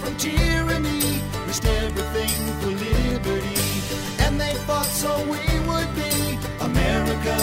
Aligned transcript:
from 0.00 0.16
tyranny, 0.16 1.20
risked 1.46 1.66
everything 1.66 2.30
for 2.60 2.68
liberty. 2.68 3.60
And 4.20 4.40
they 4.40 4.54
fought 4.66 4.86
so 4.86 5.16
we 5.24 5.38
would 5.68 5.94
be 5.94 6.38
America, 6.60 7.36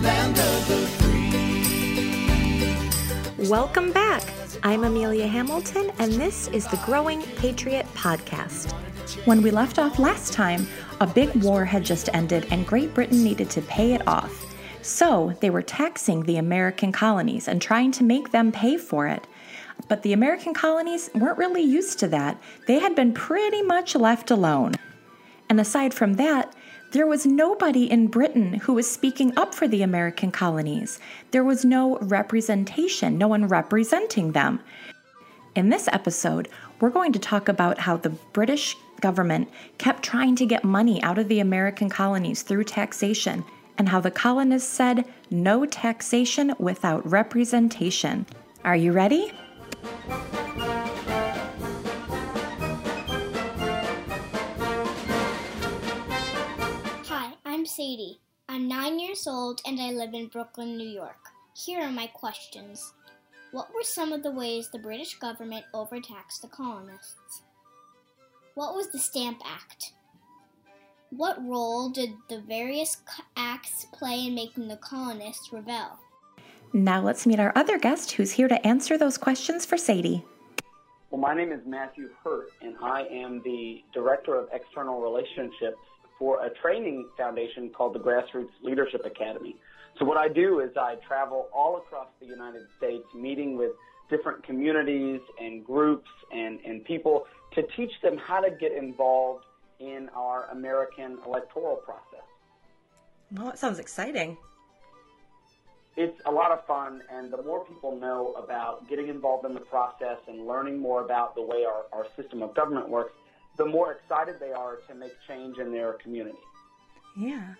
land 0.00 0.38
of 0.38 0.68
the 0.68 0.86
free. 3.38 3.48
Welcome 3.48 3.92
back. 3.92 4.22
I'm 4.62 4.84
Amelia 4.84 5.26
Hamilton, 5.26 5.92
and 5.98 6.12
this 6.12 6.48
is 6.48 6.66
the 6.66 6.80
Growing 6.84 7.22
Patriot 7.36 7.86
Podcast. 7.94 8.72
When 9.26 9.42
we 9.42 9.50
left 9.50 9.78
off 9.78 9.98
last 9.98 10.32
time, 10.32 10.66
a 11.00 11.06
big 11.06 11.34
war 11.42 11.64
had 11.64 11.84
just 11.84 12.08
ended 12.14 12.46
and 12.50 12.66
Great 12.66 12.94
Britain 12.94 13.22
needed 13.22 13.50
to 13.50 13.62
pay 13.62 13.92
it 13.92 14.06
off. 14.08 14.44
So 14.82 15.34
they 15.40 15.50
were 15.50 15.62
taxing 15.62 16.22
the 16.22 16.36
American 16.36 16.92
colonies 16.92 17.48
and 17.48 17.60
trying 17.60 17.90
to 17.92 18.04
make 18.04 18.32
them 18.32 18.52
pay 18.52 18.76
for 18.76 19.06
it. 19.06 19.26
But 19.88 20.02
the 20.02 20.12
American 20.12 20.54
colonies 20.54 21.10
weren't 21.14 21.38
really 21.38 21.62
used 21.62 21.98
to 22.00 22.08
that. 22.08 22.40
They 22.66 22.78
had 22.78 22.94
been 22.94 23.12
pretty 23.12 23.62
much 23.62 23.94
left 23.94 24.30
alone. 24.30 24.74
And 25.48 25.60
aside 25.60 25.92
from 25.92 26.14
that, 26.14 26.54
there 26.92 27.06
was 27.06 27.26
nobody 27.26 27.90
in 27.90 28.06
Britain 28.06 28.54
who 28.54 28.74
was 28.74 28.90
speaking 28.90 29.36
up 29.36 29.52
for 29.52 29.66
the 29.66 29.82
American 29.82 30.30
colonies. 30.30 31.00
There 31.32 31.44
was 31.44 31.64
no 31.64 31.98
representation, 31.98 33.18
no 33.18 33.28
one 33.28 33.48
representing 33.48 34.32
them. 34.32 34.60
In 35.54 35.68
this 35.70 35.88
episode, 35.88 36.48
we're 36.80 36.90
going 36.90 37.12
to 37.12 37.18
talk 37.18 37.48
about 37.48 37.80
how 37.80 37.96
the 37.96 38.10
British 38.10 38.76
government 39.00 39.48
kept 39.78 40.02
trying 40.02 40.36
to 40.36 40.46
get 40.46 40.64
money 40.64 41.02
out 41.02 41.18
of 41.18 41.28
the 41.28 41.40
American 41.40 41.90
colonies 41.90 42.42
through 42.42 42.64
taxation, 42.64 43.44
and 43.76 43.88
how 43.88 44.00
the 44.00 44.10
colonists 44.10 44.72
said 44.72 45.04
no 45.30 45.66
taxation 45.66 46.54
without 46.58 47.04
representation. 47.10 48.24
Are 48.64 48.76
you 48.76 48.92
ready? 48.92 49.32
Hi, 57.06 57.34
I'm 57.44 57.66
Sadie. 57.66 58.18
I'm 58.48 58.66
nine 58.66 58.98
years 58.98 59.26
old 59.26 59.60
and 59.66 59.78
I 59.78 59.90
live 59.90 60.14
in 60.14 60.28
Brooklyn, 60.28 60.78
New 60.78 60.88
York. 60.88 61.18
Here 61.54 61.82
are 61.82 61.90
my 61.90 62.06
questions. 62.06 62.94
What 63.52 63.74
were 63.74 63.82
some 63.82 64.14
of 64.14 64.22
the 64.22 64.30
ways 64.30 64.70
the 64.70 64.78
British 64.78 65.18
government 65.18 65.66
overtaxed 65.74 66.40
the 66.40 66.48
colonists? 66.48 67.42
What 68.54 68.74
was 68.74 68.90
the 68.90 68.98
Stamp 68.98 69.42
Act? 69.44 69.92
What 71.10 71.44
role 71.46 71.90
did 71.90 72.10
the 72.30 72.40
various 72.40 72.96
acts 73.36 73.86
play 73.92 74.28
in 74.28 74.34
making 74.34 74.68
the 74.68 74.78
colonists 74.78 75.52
rebel? 75.52 75.98
Now 76.76 77.00
let's 77.00 77.24
meet 77.24 77.38
our 77.38 77.52
other 77.54 77.78
guest 77.78 78.10
who's 78.10 78.32
here 78.32 78.48
to 78.48 78.66
answer 78.66 78.98
those 78.98 79.16
questions 79.16 79.64
for 79.64 79.78
Sadie. 79.78 80.24
Well, 81.08 81.20
my 81.20 81.32
name 81.32 81.52
is 81.52 81.60
Matthew 81.64 82.08
Hurt, 82.24 82.48
and 82.62 82.74
I 82.82 83.02
am 83.02 83.40
the 83.44 83.84
Director 83.94 84.34
of 84.34 84.48
External 84.52 85.00
Relationships 85.00 85.78
for 86.18 86.44
a 86.44 86.50
training 86.60 87.08
foundation 87.16 87.70
called 87.70 87.94
the 87.94 88.00
Grassroots 88.00 88.50
Leadership 88.64 89.02
Academy. 89.04 89.54
So, 90.00 90.04
what 90.04 90.16
I 90.16 90.26
do 90.26 90.58
is 90.58 90.70
I 90.76 90.96
travel 91.06 91.46
all 91.54 91.76
across 91.76 92.08
the 92.18 92.26
United 92.26 92.62
States, 92.76 93.04
meeting 93.14 93.56
with 93.56 93.70
different 94.10 94.42
communities 94.42 95.20
and 95.40 95.64
groups 95.64 96.10
and, 96.32 96.58
and 96.66 96.84
people 96.84 97.26
to 97.54 97.62
teach 97.76 97.92
them 98.02 98.18
how 98.18 98.40
to 98.40 98.50
get 98.50 98.72
involved 98.72 99.44
in 99.78 100.08
our 100.12 100.50
American 100.50 101.18
electoral 101.24 101.76
process. 101.76 102.26
Well, 103.30 103.46
that 103.46 103.60
sounds 103.60 103.78
exciting. 103.78 104.36
It's 105.96 106.20
a 106.26 106.30
lot 106.30 106.50
of 106.50 106.66
fun, 106.66 107.02
and 107.12 107.32
the 107.32 107.42
more 107.42 107.64
people 107.64 107.96
know 107.96 108.34
about 108.34 108.88
getting 108.88 109.08
involved 109.08 109.46
in 109.46 109.54
the 109.54 109.60
process 109.60 110.18
and 110.26 110.46
learning 110.46 110.78
more 110.78 111.04
about 111.04 111.34
the 111.34 111.42
way 111.42 111.64
our, 111.64 111.84
our 111.92 112.06
system 112.16 112.42
of 112.42 112.54
government 112.54 112.88
works, 112.88 113.12
the 113.56 113.64
more 113.64 113.92
excited 113.92 114.36
they 114.40 114.50
are 114.50 114.78
to 114.88 114.94
make 114.94 115.12
change 115.28 115.58
in 115.58 115.72
their 115.72 115.92
community. 115.94 116.38
Yeah. 117.16 117.54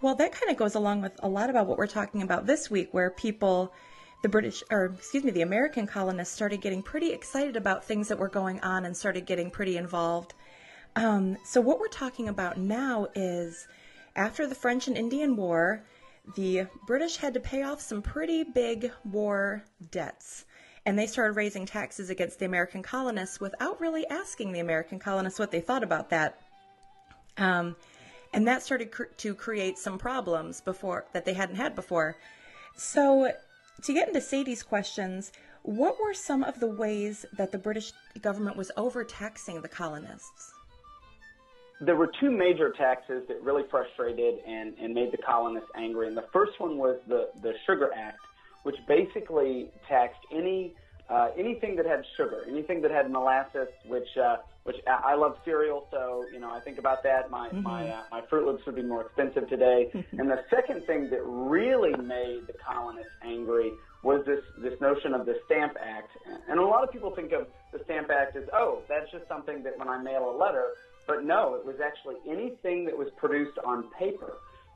Well, 0.00 0.14
that 0.14 0.32
kind 0.32 0.50
of 0.50 0.56
goes 0.56 0.74
along 0.74 1.02
with 1.02 1.12
a 1.22 1.28
lot 1.28 1.50
about 1.50 1.66
what 1.66 1.76
we're 1.76 1.86
talking 1.86 2.22
about 2.22 2.46
this 2.46 2.70
week, 2.70 2.88
where 2.92 3.10
people, 3.10 3.72
the 4.22 4.28
British, 4.28 4.62
or 4.70 4.94
excuse 4.96 5.24
me, 5.24 5.30
the 5.30 5.42
American 5.42 5.86
colonists 5.86 6.34
started 6.34 6.62
getting 6.62 6.82
pretty 6.82 7.12
excited 7.12 7.56
about 7.56 7.84
things 7.84 8.08
that 8.08 8.18
were 8.18 8.28
going 8.28 8.60
on 8.60 8.86
and 8.86 8.96
started 8.96 9.26
getting 9.26 9.50
pretty 9.50 9.76
involved. 9.76 10.32
Um, 10.94 11.36
so, 11.44 11.60
what 11.60 11.78
we're 11.78 11.88
talking 11.88 12.28
about 12.28 12.56
now 12.56 13.08
is 13.14 13.68
after 14.14 14.46
the 14.46 14.54
French 14.54 14.88
and 14.88 14.96
Indian 14.96 15.36
War, 15.36 15.82
the 16.34 16.66
British 16.86 17.16
had 17.16 17.34
to 17.34 17.40
pay 17.40 17.62
off 17.62 17.80
some 17.80 18.02
pretty 18.02 18.42
big 18.42 18.90
war 19.04 19.64
debts. 19.90 20.44
And 20.84 20.98
they 20.98 21.06
started 21.06 21.32
raising 21.32 21.66
taxes 21.66 22.10
against 22.10 22.38
the 22.38 22.46
American 22.46 22.82
colonists 22.82 23.40
without 23.40 23.80
really 23.80 24.06
asking 24.08 24.52
the 24.52 24.60
American 24.60 24.98
colonists 24.98 25.38
what 25.38 25.50
they 25.50 25.60
thought 25.60 25.82
about 25.82 26.10
that. 26.10 26.40
Um, 27.38 27.76
and 28.32 28.46
that 28.46 28.62
started 28.62 28.90
cr- 28.90 29.04
to 29.04 29.34
create 29.34 29.78
some 29.78 29.98
problems 29.98 30.60
before 30.60 31.06
that 31.12 31.24
they 31.24 31.34
hadn't 31.34 31.56
had 31.56 31.74
before. 31.74 32.16
So, 32.76 33.32
to 33.82 33.92
get 33.92 34.08
into 34.08 34.20
Sadie's 34.20 34.62
questions, 34.62 35.32
what 35.62 35.98
were 36.00 36.14
some 36.14 36.44
of 36.44 36.60
the 36.60 36.66
ways 36.66 37.26
that 37.36 37.50
the 37.50 37.58
British 37.58 37.92
government 38.20 38.56
was 38.56 38.70
overtaxing 38.76 39.62
the 39.62 39.68
colonists? 39.68 40.52
There 41.80 41.96
were 41.96 42.10
two 42.20 42.30
major 42.30 42.72
taxes 42.72 43.24
that 43.28 43.42
really 43.42 43.64
frustrated 43.70 44.36
and, 44.46 44.74
and 44.80 44.94
made 44.94 45.12
the 45.12 45.18
colonists 45.18 45.68
angry. 45.76 46.08
And 46.08 46.16
the 46.16 46.24
first 46.32 46.58
one 46.58 46.78
was 46.78 46.98
the, 47.06 47.28
the 47.42 47.52
Sugar 47.66 47.90
Act, 47.94 48.18
which 48.62 48.76
basically 48.88 49.70
taxed 49.88 50.20
any 50.32 50.74
uh, 51.08 51.28
anything 51.38 51.76
that 51.76 51.86
had 51.86 52.02
sugar, 52.16 52.44
anything 52.48 52.82
that 52.82 52.90
had 52.90 53.10
molasses, 53.10 53.68
which 53.86 54.08
uh, 54.16 54.36
which 54.64 54.76
I 54.88 55.12
I 55.12 55.14
love 55.14 55.36
cereal, 55.44 55.86
so 55.92 56.24
you 56.32 56.40
know 56.40 56.50
I 56.50 56.60
think 56.60 56.78
about 56.78 57.04
that. 57.04 57.30
My 57.30 57.50
my 57.52 57.88
uh, 57.88 58.02
my 58.10 58.22
Froot 58.22 58.46
Loops 58.46 58.66
would 58.66 58.74
be 58.74 58.82
more 58.82 59.02
expensive 59.02 59.48
today. 59.48 59.90
and 60.18 60.28
the 60.28 60.42
second 60.50 60.84
thing 60.86 61.08
that 61.10 61.22
really 61.24 61.94
made 62.02 62.48
the 62.48 62.54
colonists 62.54 63.12
angry 63.24 63.70
was 64.02 64.24
this 64.26 64.42
this 64.58 64.80
notion 64.80 65.14
of 65.14 65.26
the 65.26 65.38
Stamp 65.46 65.76
Act. 65.80 66.10
And 66.48 66.58
a 66.58 66.62
lot 66.62 66.82
of 66.82 66.90
people 66.90 67.14
think 67.14 67.32
of 67.32 67.46
the 67.72 67.82
Stamp 67.84 68.10
Act 68.10 68.34
as 68.36 68.44
oh 68.52 68.82
that's 68.88 69.10
just 69.12 69.28
something 69.28 69.62
that 69.62 69.78
when 69.78 69.88
I 69.88 70.02
mail 70.02 70.34
a 70.34 70.36
letter, 70.36 70.66
but 71.06 71.24
no, 71.24 71.54
it 71.54 71.64
was 71.64 71.76
actually 71.84 72.16
anything 72.28 72.84
that 72.86 72.96
was 72.96 73.08
produced 73.16 73.58
on 73.64 73.84
paper. 73.98 74.34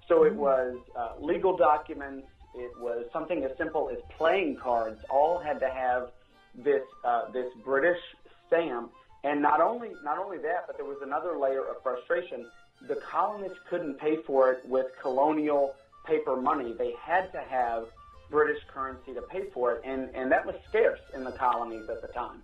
So 0.08 0.24
it 0.24 0.34
was 0.34 0.76
uh, 0.96 1.12
legal 1.20 1.56
documents. 1.56 2.26
It 2.54 2.72
was 2.80 3.06
something 3.12 3.44
as 3.44 3.56
simple 3.56 3.91
as 3.91 3.98
playing 4.16 4.56
cards. 4.56 5.00
All 5.08 5.38
had 5.38 5.60
to 5.60 5.70
have 5.70 6.10
this 6.54 6.82
uh, 7.04 7.30
this 7.30 7.46
British 7.64 8.00
stamp. 8.46 8.90
And 9.22 9.42
not 9.42 9.60
only 9.60 9.90
not 10.02 10.19
only 10.19 10.38
that, 10.38 10.66
but 10.66 10.76
there 10.76 10.86
was 10.86 10.98
another 11.02 11.38
layer 11.38 11.62
of 11.62 11.82
frustration. 11.82 12.46
The 12.88 12.96
colonists 12.96 13.58
couldn't 13.69 13.98
pay 13.98 14.16
for 14.26 14.50
it 14.52 14.66
with 14.66 14.86
colonial 15.00 15.74
paper 16.06 16.36
money. 16.36 16.74
They 16.76 16.94
had 17.00 17.30
to 17.32 17.40
have 17.40 17.84
British 18.30 18.62
currency 18.72 19.12
to 19.14 19.22
pay 19.22 19.50
for 19.52 19.72
it, 19.72 19.82
and 19.84 20.08
and 20.14 20.32
that 20.32 20.46
was 20.46 20.54
scarce 20.69 21.00
in 21.14 21.24
the 21.24 21.32
colonies 21.32 21.88
at 21.88 22.00
the 22.00 22.08
time. 22.08 22.42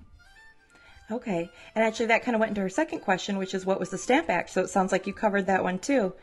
Okay. 1.11 1.50
And 1.75 1.84
actually, 1.84 2.06
that 2.06 2.25
kind 2.25 2.34
of 2.34 2.41
went 2.41 2.50
into 2.50 2.62
her 2.62 2.69
second 2.69 3.00
question, 3.00 3.39
which 3.39 3.55
is 3.55 3.65
what 3.65 3.78
was 3.78 3.91
the 3.91 3.99
Stamp 3.99 4.28
Act? 4.28 4.50
So 4.50 4.62
it 4.62 4.71
sounds 4.71 4.93
like 4.93 5.06
you 5.06 5.12
covered 5.12 5.47
that 5.47 5.62
one 5.62 5.78
too. 5.78 6.15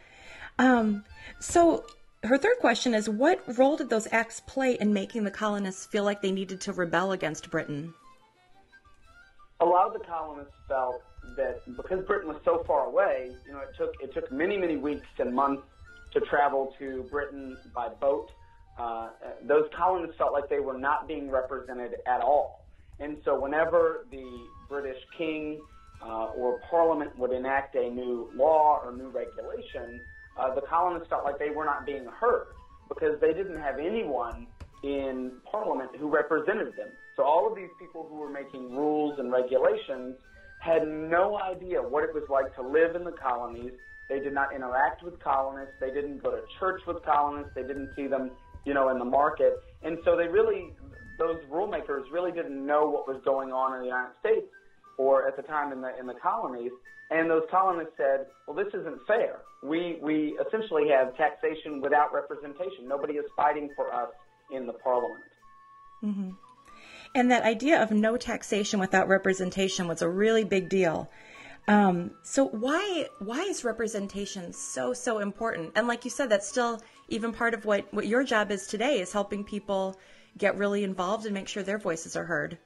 Um, 0.60 1.06
so 1.40 1.86
her 2.24 2.38
third 2.38 2.58
question 2.60 2.94
is 2.94 3.10
what 3.10 3.42
role 3.58 3.78
did 3.78 3.90
those 3.90 4.08
acts 4.12 4.42
play 4.42 4.74
in 4.74 4.94
making 4.94 5.24
the 5.24 5.32
colonists 5.32 5.86
feel 5.86 6.04
like 6.04 6.22
they 6.22 6.32
needed 6.32 6.62
to 6.62 6.74
rebel 6.74 7.12
against 7.12 7.50
Britain? 7.50 7.94
a 9.64 9.66
lot 9.66 9.88
of 9.88 9.94
the 9.94 10.06
colonists 10.06 10.54
felt 10.68 11.02
that 11.38 11.62
because 11.78 12.06
Britain 12.06 12.28
was 12.28 12.42
so 12.44 12.64
far 12.68 12.88
away, 12.88 13.32
you 13.48 13.54
know, 13.54 13.60
it 13.60 13.70
took 13.78 13.94
it 14.02 14.14
took 14.14 14.32
many 14.32 14.58
many 14.58 14.76
weeks 14.76 15.08
and 15.20 15.34
months 15.34 15.64
to 16.12 16.20
travel 16.22 16.74
to 16.80 17.06
Britain 17.10 17.58
by 17.74 17.88
boat. 17.90 18.30
Uh, 18.78 19.10
those 19.48 19.66
colonists 19.76 20.18
felt 20.18 20.34
like 20.34 20.50
they 20.50 20.60
were 20.60 20.78
not 20.78 21.08
being 21.08 21.30
represented 21.30 21.96
at 22.06 22.22
all, 22.22 22.66
and 23.00 23.18
so 23.24 23.40
whenever 23.40 24.06
the 24.12 24.46
British 24.70 24.98
King 25.18 25.62
uh, 26.02 26.28
or 26.36 26.60
Parliament 26.70 27.18
would 27.18 27.32
enact 27.32 27.76
a 27.76 27.90
new 27.90 28.30
law 28.36 28.80
or 28.84 28.96
new 28.96 29.10
regulation, 29.10 30.02
uh, 30.38 30.54
the 30.54 30.62
colonists 30.62 31.10
felt 31.10 31.24
like 31.24 31.40
they 31.40 31.50
were 31.50 31.66
not 31.66 31.86
being 31.86 32.06
heard 32.06 32.48
because 32.90 33.20
they 33.22 33.34
didn't 33.34 33.60
have 33.60 33.80
anyone 33.80 34.48
in 34.84 35.32
Parliament 35.50 35.92
who 35.98 36.10
represented 36.10 36.76
them. 36.76 36.90
So 37.16 37.24
all 37.24 37.48
of 37.50 37.56
these 37.56 37.70
people 37.80 38.06
who 38.10 38.16
were 38.16 38.30
making 38.30 38.76
rules 38.76 39.20
and 39.20 39.32
regulations 39.32 40.16
had 40.60 40.88
no 40.88 41.40
idea 41.40 41.82
what 41.82 42.04
it 42.04 42.14
was 42.14 42.24
like 42.30 42.54
to 42.56 42.62
live 42.62 42.96
in 42.96 43.04
the 43.04 43.12
colonies. 43.12 43.72
They 44.10 44.20
did 44.20 44.34
not 44.34 44.54
interact 44.54 45.04
with 45.04 45.20
colonists. 45.20 45.76
They 45.80 45.92
didn't 45.92 46.24
go 46.24 46.32
to 46.32 46.42
church 46.60 46.82
with 46.88 47.04
colonists. 47.04 47.52
They 47.56 47.64
didn't 47.64 47.92
see 47.96 48.08
them, 48.08 48.32
you 48.66 48.74
know, 48.74 48.90
in 48.90 49.00
the 49.00 49.06
market. 49.06 49.54
And 49.84 49.98
so 50.04 50.18
they 50.18 50.28
really, 50.28 50.74
those 51.18 51.38
rulemakers 51.52 52.04
really 52.12 52.32
didn't 52.32 52.66
know 52.66 52.90
what 52.90 53.08
was 53.08 53.22
going 53.24 53.52
on 53.52 53.74
in 53.76 53.80
the 53.82 53.88
United 53.88 54.14
States 54.20 54.48
or 54.98 55.28
at 55.28 55.36
the 55.36 55.44
time 55.44 55.72
in 55.72 55.82
the 55.82 55.98
in 56.00 56.08
the 56.08 56.16
colonies. 56.22 56.72
And 57.12 57.30
those 57.30 57.44
colonists 57.52 57.94
said, 57.98 58.26
well, 58.48 58.56
this 58.56 58.74
isn't 58.74 59.00
fair. 59.08 59.42
We 59.62 60.00
we 60.02 60.38
essentially 60.48 60.90
have 60.90 61.16
taxation 61.16 61.82
without 61.82 62.14
representation. 62.14 62.88
Nobody 62.88 63.16
is 63.16 63.26
fighting 63.36 63.70
for 63.76 63.94
us 63.94 64.10
in 64.52 64.66
the 64.66 64.74
parliament. 64.74 65.24
hmm 66.02 66.30
And 67.16 67.30
that 67.32 67.44
idea 67.44 67.82
of 67.82 67.92
no 67.92 68.18
taxation 68.18 68.80
without 68.80 69.08
representation 69.08 69.88
was 69.88 70.02
a 70.02 70.10
really 70.10 70.44
big 70.44 70.70
deal. 70.70 71.10
Um, 71.68 72.12
so 72.24 72.48
why 72.48 73.08
why 73.20 73.42
is 73.42 73.64
representation 73.64 74.52
so 74.52 74.94
so 74.94 75.20
important? 75.20 75.72
And 75.76 75.88
like 75.88 76.04
you 76.04 76.12
said, 76.12 76.30
that's 76.30 76.48
still 76.48 76.82
even 77.10 77.32
part 77.32 77.54
of 77.54 77.66
what 77.66 77.86
what 77.94 78.08
your 78.08 78.24
job 78.24 78.52
is 78.52 78.68
today 78.68 79.00
is 79.00 79.14
helping 79.14 79.44
people 79.44 79.96
get 80.38 80.58
really 80.58 80.84
involved 80.84 81.26
and 81.26 81.34
make 81.34 81.48
sure 81.48 81.64
their 81.64 81.78
voices 81.78 82.16
are 82.16 82.26
heard. 82.26 82.58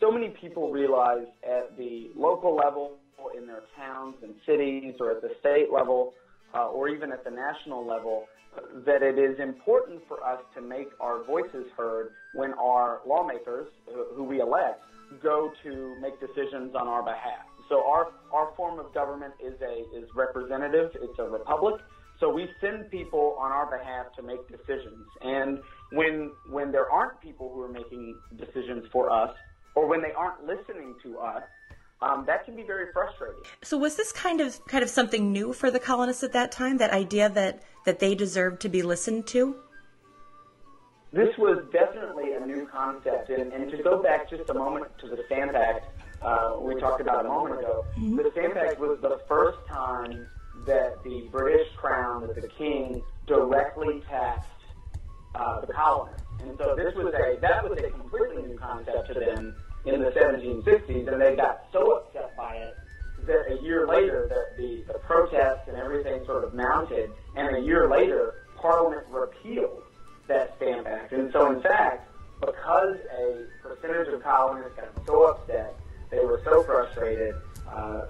So 0.00 0.10
many 0.12 0.28
people 0.28 0.70
realize 0.70 1.26
at 1.42 1.76
the 1.76 2.10
local 2.14 2.54
level, 2.54 2.98
in 3.36 3.46
their 3.46 3.62
towns 3.76 4.14
and 4.22 4.34
cities, 4.46 4.94
or 5.00 5.10
at 5.10 5.20
the 5.20 5.30
state 5.40 5.72
level, 5.72 6.14
uh, 6.54 6.68
or 6.68 6.88
even 6.88 7.12
at 7.12 7.24
the 7.24 7.30
national 7.30 7.84
level, 7.86 8.24
that 8.86 9.02
it 9.02 9.18
is 9.18 9.38
important 9.40 10.00
for 10.08 10.24
us 10.24 10.40
to 10.54 10.62
make 10.62 10.88
our 11.00 11.24
voices 11.24 11.66
heard 11.76 12.10
when 12.34 12.54
our 12.54 13.00
lawmakers, 13.06 13.68
who 14.14 14.24
we 14.24 14.40
elect, 14.40 14.82
go 15.22 15.52
to 15.62 15.96
make 16.00 16.18
decisions 16.20 16.74
on 16.74 16.86
our 16.86 17.02
behalf. 17.02 17.46
So 17.68 17.84
our, 17.86 18.08
our 18.32 18.52
form 18.56 18.78
of 18.78 18.94
government 18.94 19.34
is 19.44 19.54
a 19.60 19.80
is 19.96 20.08
representative. 20.14 20.90
It's 20.94 21.18
a 21.18 21.24
republic. 21.24 21.80
So 22.18 22.30
we 22.32 22.48
send 22.60 22.90
people 22.90 23.36
on 23.38 23.52
our 23.52 23.66
behalf 23.70 24.06
to 24.16 24.22
make 24.22 24.40
decisions. 24.48 25.06
And 25.22 25.58
when 25.92 26.32
when 26.50 26.72
there 26.72 26.90
aren't 26.90 27.20
people 27.20 27.50
who 27.52 27.62
are 27.62 27.68
making 27.68 28.18
decisions 28.36 28.86
for 28.92 29.10
us, 29.10 29.34
or 29.74 29.86
when 29.86 30.02
they 30.02 30.12
aren't 30.12 30.44
listening 30.44 30.94
to 31.02 31.18
us, 31.18 31.42
um, 32.02 32.24
that 32.26 32.44
can 32.44 32.54
be 32.56 32.62
very 32.62 32.92
frustrating. 32.92 33.42
So 33.62 33.78
was 33.78 33.96
this 33.96 34.12
kind 34.12 34.40
of 34.40 34.64
kind 34.66 34.82
of 34.82 34.90
something 34.90 35.32
new 35.32 35.52
for 35.52 35.70
the 35.70 35.80
colonists 35.80 36.22
at 36.22 36.32
that 36.32 36.52
time? 36.52 36.78
That 36.78 36.90
idea 36.90 37.28
that 37.30 37.62
that 37.84 37.98
they 37.98 38.14
deserved 38.14 38.60
to 38.62 38.68
be 38.68 38.82
listened 38.82 39.26
to. 39.28 39.56
This 41.10 41.34
was 41.38 41.64
definitely 41.72 42.34
a 42.34 42.44
new 42.44 42.66
concept, 42.66 43.30
and, 43.30 43.50
and 43.50 43.70
to 43.70 43.82
go 43.82 44.02
back 44.02 44.28
just 44.28 44.50
a 44.50 44.54
moment 44.54 44.88
to 44.98 45.08
the 45.08 45.24
Stamp 45.26 45.54
Act 45.54 45.86
uh, 46.22 46.56
we 46.60 46.74
talked 46.80 47.00
about 47.00 47.24
a 47.24 47.28
moment 47.28 47.60
ago, 47.60 47.84
mm-hmm. 47.96 48.16
the 48.16 48.30
Stamp 48.32 48.56
Act 48.56 48.80
was 48.80 48.98
the 49.00 49.20
first 49.28 49.58
time 49.68 50.26
that 50.66 51.02
the 51.04 51.28
British 51.30 51.68
Crown, 51.76 52.26
that 52.26 52.34
the 52.40 52.48
King, 52.48 53.02
directly 53.26 54.02
taxed 54.08 54.48
uh, 55.38 55.60
the 55.60 55.72
colonists. 55.72 56.26
And 56.40 56.56
so 56.58 56.74
this 56.76 56.94
was 56.94 57.14
a 57.14 57.40
that 57.40 57.68
was 57.68 57.78
a 57.78 57.90
completely 57.90 58.42
new 58.42 58.58
concept 58.58 59.08
to 59.08 59.14
them 59.14 59.56
in 59.86 60.00
the 60.00 60.10
1760s, 60.10 61.10
and 61.10 61.20
they 61.20 61.36
got 61.36 61.64
so 61.72 61.98
upset 61.98 62.36
by 62.36 62.56
it 62.56 62.74
that 63.26 63.52
a 63.52 63.62
year 63.62 63.86
later, 63.86 64.26
that 64.28 64.56
the, 64.56 64.82
the 64.92 64.98
protests 65.00 65.68
and 65.68 65.76
everything 65.76 66.24
sort 66.24 66.44
of 66.44 66.54
mounted, 66.54 67.10
and 67.36 67.56
a 67.56 67.60
year 67.60 67.88
later, 67.88 68.46
Parliament 68.56 69.06
repealed 69.10 69.82
that 70.26 70.54
Stamp 70.56 70.86
Act. 70.86 71.12
And 71.12 71.30
so, 71.32 71.50
in 71.52 71.62
fact, 71.62 72.10
because 72.40 72.96
a 73.18 73.46
percentage 73.62 74.12
of 74.12 74.22
colonists 74.22 74.74
got 74.76 75.06
so 75.06 75.24
upset, 75.24 75.74
they 76.10 76.20
were 76.20 76.40
so 76.44 76.62
frustrated 76.64 77.34
uh, 77.70 78.02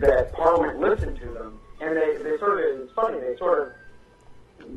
that 0.00 0.32
Parliament 0.32 0.78
listened 0.78 1.18
to 1.18 1.26
them, 1.32 1.58
and 1.80 1.96
they, 1.96 2.16
they 2.22 2.38
sort 2.38 2.60
of, 2.60 2.80
it's 2.80 2.92
funny, 2.92 3.18
they 3.20 3.36
sort 3.36 3.66
of 3.66 3.72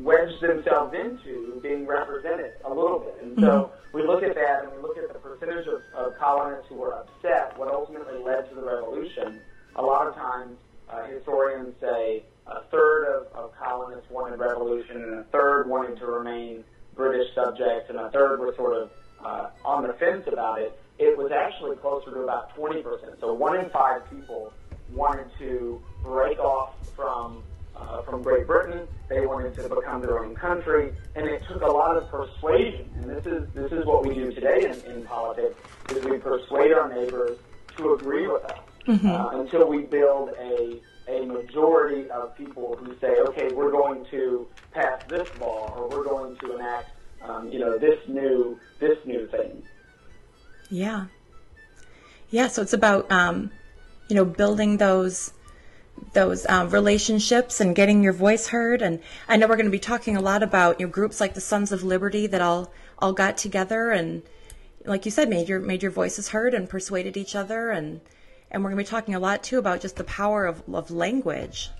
wedged 0.02 0.40
themselves 0.40 0.94
into 0.94 1.60
being 1.62 1.86
represented 1.86 2.52
a 2.64 2.72
little 2.72 2.98
bit. 2.98 3.18
And 3.22 3.38
so 3.38 3.46
mm-hmm. 3.46 3.96
we 3.96 4.06
look 4.06 4.22
at 4.22 4.34
that 4.34 4.64
and 4.64 4.72
we 4.72 4.82
look 4.82 4.96
at 4.96 5.12
the 5.12 5.18
percentage 5.18 5.66
of, 5.66 5.82
of 5.94 6.18
colonists 6.18 6.66
who 6.68 6.76
were 6.76 6.94
upset, 6.94 7.56
what 7.58 7.68
ultimately 7.68 8.18
led 8.18 8.48
to 8.48 8.54
the 8.54 8.62
revolution. 8.62 9.40
A 9.76 9.82
lot 9.82 10.06
of 10.06 10.14
times, 10.14 10.56
uh, 10.88 11.04
historians 11.06 11.74
say 11.80 12.24
a 12.46 12.62
third 12.70 13.04
of, 13.06 13.26
of 13.34 13.52
colonists 13.56 14.10
wanted 14.10 14.38
revolution, 14.38 15.02
and 15.02 15.14
a 15.14 15.24
third 15.24 15.68
wanted 15.68 15.98
to 15.98 16.06
remain 16.06 16.64
British 16.94 17.34
subjects, 17.34 17.88
and 17.88 17.98
a 17.98 18.10
third 18.10 18.40
were 18.40 18.54
sort 18.56 18.76
of 18.76 18.90
uh, 19.24 19.48
on 19.64 19.86
the 19.86 19.94
fence 19.94 20.24
about 20.26 20.60
it. 20.60 20.78
It 20.98 21.16
was 21.16 21.32
actually 21.32 21.76
closer 21.76 22.10
to 22.12 22.20
about 22.20 22.54
20%. 22.56 22.84
So 23.20 23.32
one 23.32 23.58
in 23.58 23.68
five 23.70 24.08
people 24.10 24.52
wanted 24.92 25.26
to 25.38 25.82
break 26.02 26.38
off 26.38 26.74
from 26.94 27.42
uh, 27.76 28.02
from 28.02 28.22
Great 28.22 28.46
Britain. 28.46 28.86
They 29.08 29.20
wanted 29.20 29.54
to 29.54 29.68
become 29.68 30.00
their 30.00 30.18
own 30.18 30.34
country, 30.34 30.92
and 31.14 31.26
it 31.26 31.42
took 31.48 31.62
a 31.62 31.66
lot 31.66 31.96
of 31.96 32.08
persuasion. 32.08 32.88
And 32.96 33.10
this 33.10 33.26
is 33.26 33.48
this 33.54 33.72
is 33.72 33.84
what 33.84 34.06
we 34.06 34.14
do 34.14 34.32
today 34.32 34.64
in, 34.64 34.92
in 34.92 35.02
politics: 35.04 35.58
is 35.90 36.04
we 36.04 36.18
persuade 36.18 36.72
our 36.72 36.88
neighbors 36.88 37.38
to 37.76 37.94
agree 37.94 38.26
with 38.26 38.44
us 38.44 38.58
mm-hmm. 38.86 39.08
uh, 39.08 39.40
until 39.40 39.66
we 39.68 39.82
build 39.82 40.30
a 40.38 40.80
a 41.06 41.26
majority 41.26 42.08
of 42.10 42.34
people 42.34 42.76
who 42.76 42.96
say, 42.98 43.16
okay, 43.28 43.52
we're 43.52 43.70
going 43.70 44.06
to 44.06 44.46
pass 44.72 45.02
this 45.06 45.28
law 45.38 45.70
or 45.76 45.88
we're 45.88 46.04
going 46.04 46.34
to 46.36 46.54
enact, 46.54 46.92
um, 47.22 47.50
you 47.50 47.58
know, 47.58 47.76
this 47.76 47.98
new 48.08 48.58
this 48.80 48.98
new 49.04 49.26
thing. 49.28 49.62
Yeah. 50.70 51.06
Yeah. 52.30 52.48
So 52.48 52.62
it's 52.62 52.72
about 52.72 53.10
um, 53.12 53.50
you 54.08 54.16
know 54.16 54.24
building 54.24 54.78
those 54.78 55.32
those 56.12 56.46
um, 56.46 56.70
relationships 56.70 57.60
and 57.60 57.74
getting 57.74 58.02
your 58.02 58.12
voice 58.12 58.48
heard. 58.48 58.82
And 58.82 59.00
I 59.28 59.36
know 59.36 59.46
we're 59.46 59.56
going 59.56 59.66
to 59.66 59.72
be 59.72 59.78
talking 59.78 60.16
a 60.16 60.20
lot 60.20 60.42
about 60.42 60.80
you 60.80 60.86
know 60.86 60.92
groups 60.92 61.20
like 61.20 61.34
the 61.34 61.40
Sons 61.40 61.72
of 61.72 61.82
Liberty 61.82 62.26
that 62.28 62.40
all 62.40 62.72
all 62.98 63.12
got 63.12 63.36
together 63.36 63.90
and, 63.90 64.22
like 64.84 65.04
you 65.04 65.10
said, 65.10 65.28
made 65.28 65.48
your 65.48 65.60
made 65.60 65.82
your 65.82 65.90
voices 65.90 66.28
heard 66.28 66.54
and 66.54 66.68
persuaded 66.68 67.16
each 67.16 67.34
other. 67.34 67.70
And 67.70 68.00
and 68.50 68.62
we're 68.62 68.70
going 68.70 68.78
to 68.78 68.84
be 68.84 68.90
talking 68.90 69.14
a 69.14 69.20
lot 69.20 69.42
too 69.42 69.58
about 69.58 69.80
just 69.80 69.96
the 69.96 70.04
power 70.04 70.46
of 70.46 70.62
of 70.72 70.90
language. 70.90 71.70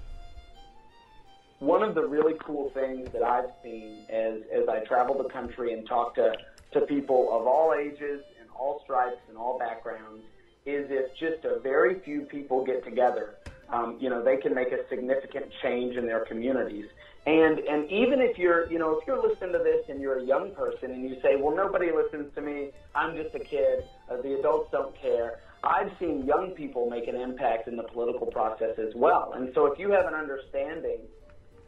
One 1.61 1.82
of 1.82 1.94
the 1.94 2.05
really 2.05 2.34
cool 2.44 2.70
things 2.70 3.08
that 3.12 3.22
I've 3.22 3.50
seen 3.62 4.05
as 4.11 4.43
as 4.52 4.69
I 4.69 4.81
travel 4.81 5.16
the 5.16 5.28
country 5.28 5.72
and 5.72 5.87
talk 5.87 6.14
to 6.16 6.32
to 6.72 6.81
people 6.82 7.28
of 7.32 7.46
all 7.46 7.72
ages 7.72 8.22
and 8.40 8.50
all 8.55 8.81
stripes 8.82 9.20
and 9.28 9.38
all 9.38 9.58
backgrounds 9.58 10.25
is 10.66 10.87
if 10.90 11.14
just 11.16 11.44
a 11.44 11.61
very 11.61 12.00
few 12.00 12.22
people 12.22 12.64
get 12.64 12.84
together 12.84 13.37
um, 13.75 13.97
you 14.00 14.09
know, 14.09 14.23
they 14.23 14.37
can 14.37 14.55
make 14.55 14.73
a 14.73 14.88
significant 14.88 15.47
change 15.62 15.97
in 15.97 16.06
their 16.06 16.25
communities. 16.25 16.87
And 17.26 17.59
and 17.59 17.91
even 17.91 18.21
if 18.21 18.38
you're, 18.38 18.71
you 18.71 18.79
know, 18.79 18.99
if 18.99 19.06
you're 19.06 19.21
listening 19.21 19.53
to 19.53 19.59
this 19.59 19.87
and 19.88 20.00
you're 20.00 20.19
a 20.19 20.25
young 20.25 20.55
person 20.55 20.91
and 20.91 21.09
you 21.09 21.17
say, 21.23 21.37
well, 21.37 21.56
nobody 21.56 21.91
listens 21.91 22.32
to 22.35 22.43
me, 22.43 22.71
I'm 22.94 23.17
just 23.17 23.35
a 23.35 23.38
kid, 23.38 23.85
uh, 24.11 24.21
the 24.21 24.38
adults 24.38 24.71
don't 24.71 24.94
care. 25.00 25.41
I've 25.65 25.91
seen 25.99 26.26
young 26.26 26.50
people 26.50 26.91
make 26.91 27.09
an 27.09 27.17
impact 27.17 27.67
in 27.69 27.76
the 27.76 27.85
political 27.85 28.26
process 28.26 28.79
as 28.79 28.94
well. 28.94 29.32
And 29.35 29.50
so 29.55 29.65
if 29.67 29.79
you 29.79 29.91
have 29.93 30.06
an 30.06 30.12
understanding 30.12 31.00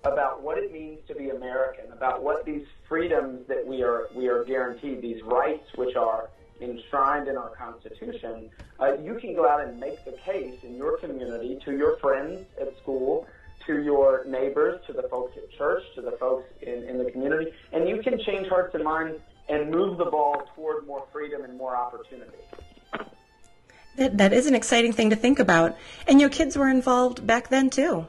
about 0.05 0.43
what 0.43 0.59
it 0.59 0.71
means 0.71 1.01
to 1.09 1.15
be 1.15 1.31
American, 1.31 1.91
about 1.91 2.23
what 2.23 2.45
these 2.45 2.67
freedoms 2.87 3.49
that 3.49 3.67
we 3.67 3.83
are 3.83 4.09
we 4.15 4.29
are 4.29 4.45
guaranteed, 4.45 5.01
these 5.01 5.23
rights 5.23 5.67
which 5.77 5.97
are 5.97 6.29
enshrined 6.61 7.29
in 7.29 7.37
our 7.37 7.51
Constitution, 7.51 8.51
uh, 8.81 8.97
you 8.99 9.15
can 9.21 9.35
go 9.35 9.49
out 9.49 9.67
and 9.67 9.79
make 9.79 10.05
the 10.05 10.13
case 10.13 10.59
in 10.63 10.77
your 10.77 10.99
community 10.99 11.59
to 11.65 11.77
your 11.77 11.97
friends 11.99 12.45
at 12.61 12.77
school, 12.79 13.27
to 13.67 13.83
your 13.83 14.25
neighbors, 14.27 14.81
to 14.87 14.93
the 14.93 15.03
folks 15.09 15.37
at 15.37 15.51
church, 15.59 15.83
to 15.95 16.01
the 16.01 16.13
folks 16.13 16.49
in, 16.63 16.85
in 16.85 16.99
the 16.99 17.11
community, 17.11 17.51
and 17.73 17.89
you 17.89 18.03
can 18.03 18.19
change 18.25 18.49
hearts 18.49 18.75
and 18.75 18.85
minds 18.85 19.21
and 19.49 19.71
move 19.71 19.99
the 19.99 20.05
ball 20.05 20.43
toward 20.55 20.87
more 20.87 21.07
freedom 21.13 21.45
and 21.45 21.57
more 21.57 21.77
opportunity. 21.77 22.39
That, 23.97 24.19
that 24.19 24.33
is 24.33 24.47
an 24.47 24.55
exciting 24.55 24.93
thing 24.93 25.11
to 25.11 25.17
think 25.17 25.39
about. 25.39 25.77
And 26.07 26.21
your 26.21 26.29
kids 26.29 26.57
were 26.57 26.69
involved 26.69 27.27
back 27.27 27.49
then 27.49 27.71
too. 27.71 28.07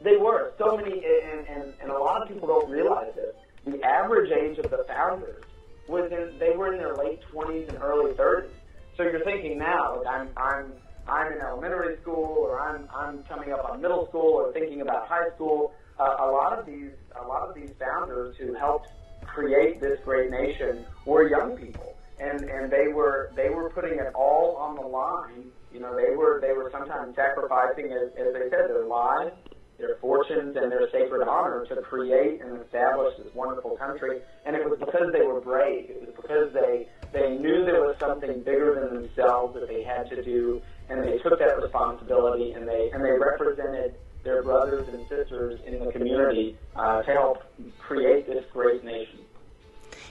They 0.00 0.16
were. 0.16 0.52
So 0.58 0.76
many, 0.76 1.04
and, 1.04 1.46
and, 1.46 1.74
and 1.80 1.90
a 1.90 1.98
lot 1.98 2.22
of 2.22 2.28
people 2.28 2.48
don't 2.48 2.70
realize 2.70 3.12
this. 3.14 3.34
The 3.66 3.82
average 3.84 4.30
age 4.32 4.58
of 4.58 4.70
the 4.70 4.84
founders 4.88 5.44
was 5.88 6.10
in 6.12 6.38
they 6.38 6.50
were 6.56 6.72
in 6.72 6.78
their 6.78 6.94
late 6.94 7.20
20s 7.32 7.68
and 7.68 7.82
early 7.82 8.12
30s. 8.14 8.50
So 8.96 9.04
you're 9.04 9.24
thinking 9.24 9.58
now, 9.58 9.98
like 9.98 10.06
I'm 10.06 10.28
I'm 10.36 10.72
I'm 11.08 11.32
in 11.32 11.40
elementary 11.40 11.96
school 12.02 12.36
or 12.40 12.60
I'm 12.60 12.88
I'm 12.94 13.22
coming 13.24 13.52
up 13.52 13.68
on 13.68 13.80
middle 13.80 14.06
school 14.08 14.32
or 14.34 14.52
thinking 14.52 14.80
about 14.80 15.08
high 15.08 15.30
school. 15.34 15.72
Uh, 15.98 16.16
a 16.20 16.30
lot 16.30 16.58
of 16.58 16.66
these 16.66 16.90
a 17.20 17.26
lot 17.26 17.48
of 17.48 17.54
these 17.54 17.70
founders 17.78 18.36
who 18.38 18.54
helped 18.54 18.88
create 19.26 19.80
this 19.80 19.98
great 20.04 20.30
nation 20.30 20.84
were 21.06 21.28
young 21.28 21.56
people, 21.56 21.94
and 22.20 22.42
and 22.44 22.70
they 22.70 22.88
were 22.88 23.30
they 23.34 23.48
were 23.48 23.70
putting 23.70 23.98
it 23.98 24.12
all 24.14 24.56
on 24.56 24.76
the 24.76 24.86
line. 24.86 25.50
You 25.72 25.80
know, 25.80 25.94
they 25.94 26.14
were 26.16 26.40
they 26.40 26.52
were 26.52 26.70
sometimes 26.72 27.14
sacrificing, 27.14 27.92
as, 27.92 28.10
as 28.16 28.32
they 28.32 28.48
said, 28.50 28.68
their 28.68 28.86
lives 28.86 29.32
their 29.78 29.96
fortunes 30.00 30.56
and 30.56 30.70
their 30.70 30.90
sacred 30.90 31.26
honor 31.26 31.64
to 31.66 31.76
create 31.76 32.40
and 32.42 32.60
establish 32.60 33.16
this 33.16 33.32
wonderful 33.34 33.76
country. 33.76 34.20
And 34.44 34.56
it 34.56 34.68
was 34.68 34.78
because 34.78 35.12
they 35.12 35.22
were 35.22 35.40
brave. 35.40 35.88
It 35.88 36.00
was 36.00 36.14
because 36.16 36.52
they 36.52 36.88
they 37.12 37.38
knew 37.38 37.64
there 37.64 37.80
was 37.80 37.96
something 37.98 38.42
bigger 38.42 38.74
than 38.74 39.02
themselves 39.02 39.54
that 39.54 39.68
they 39.68 39.82
had 39.82 40.10
to 40.10 40.22
do, 40.22 40.60
and 40.90 41.02
they 41.02 41.18
took 41.18 41.38
that 41.38 41.56
responsibility 41.62 42.52
and 42.52 42.68
they 42.68 42.90
and 42.92 43.04
they 43.04 43.12
represented 43.12 43.94
their 44.24 44.42
brothers 44.42 44.86
and 44.88 45.08
sisters 45.08 45.60
in 45.64 45.78
the 45.78 45.92
community 45.92 46.56
uh, 46.76 47.02
to 47.02 47.12
help 47.12 47.42
create 47.78 48.26
this 48.26 48.44
great 48.52 48.84
nation. 48.84 49.20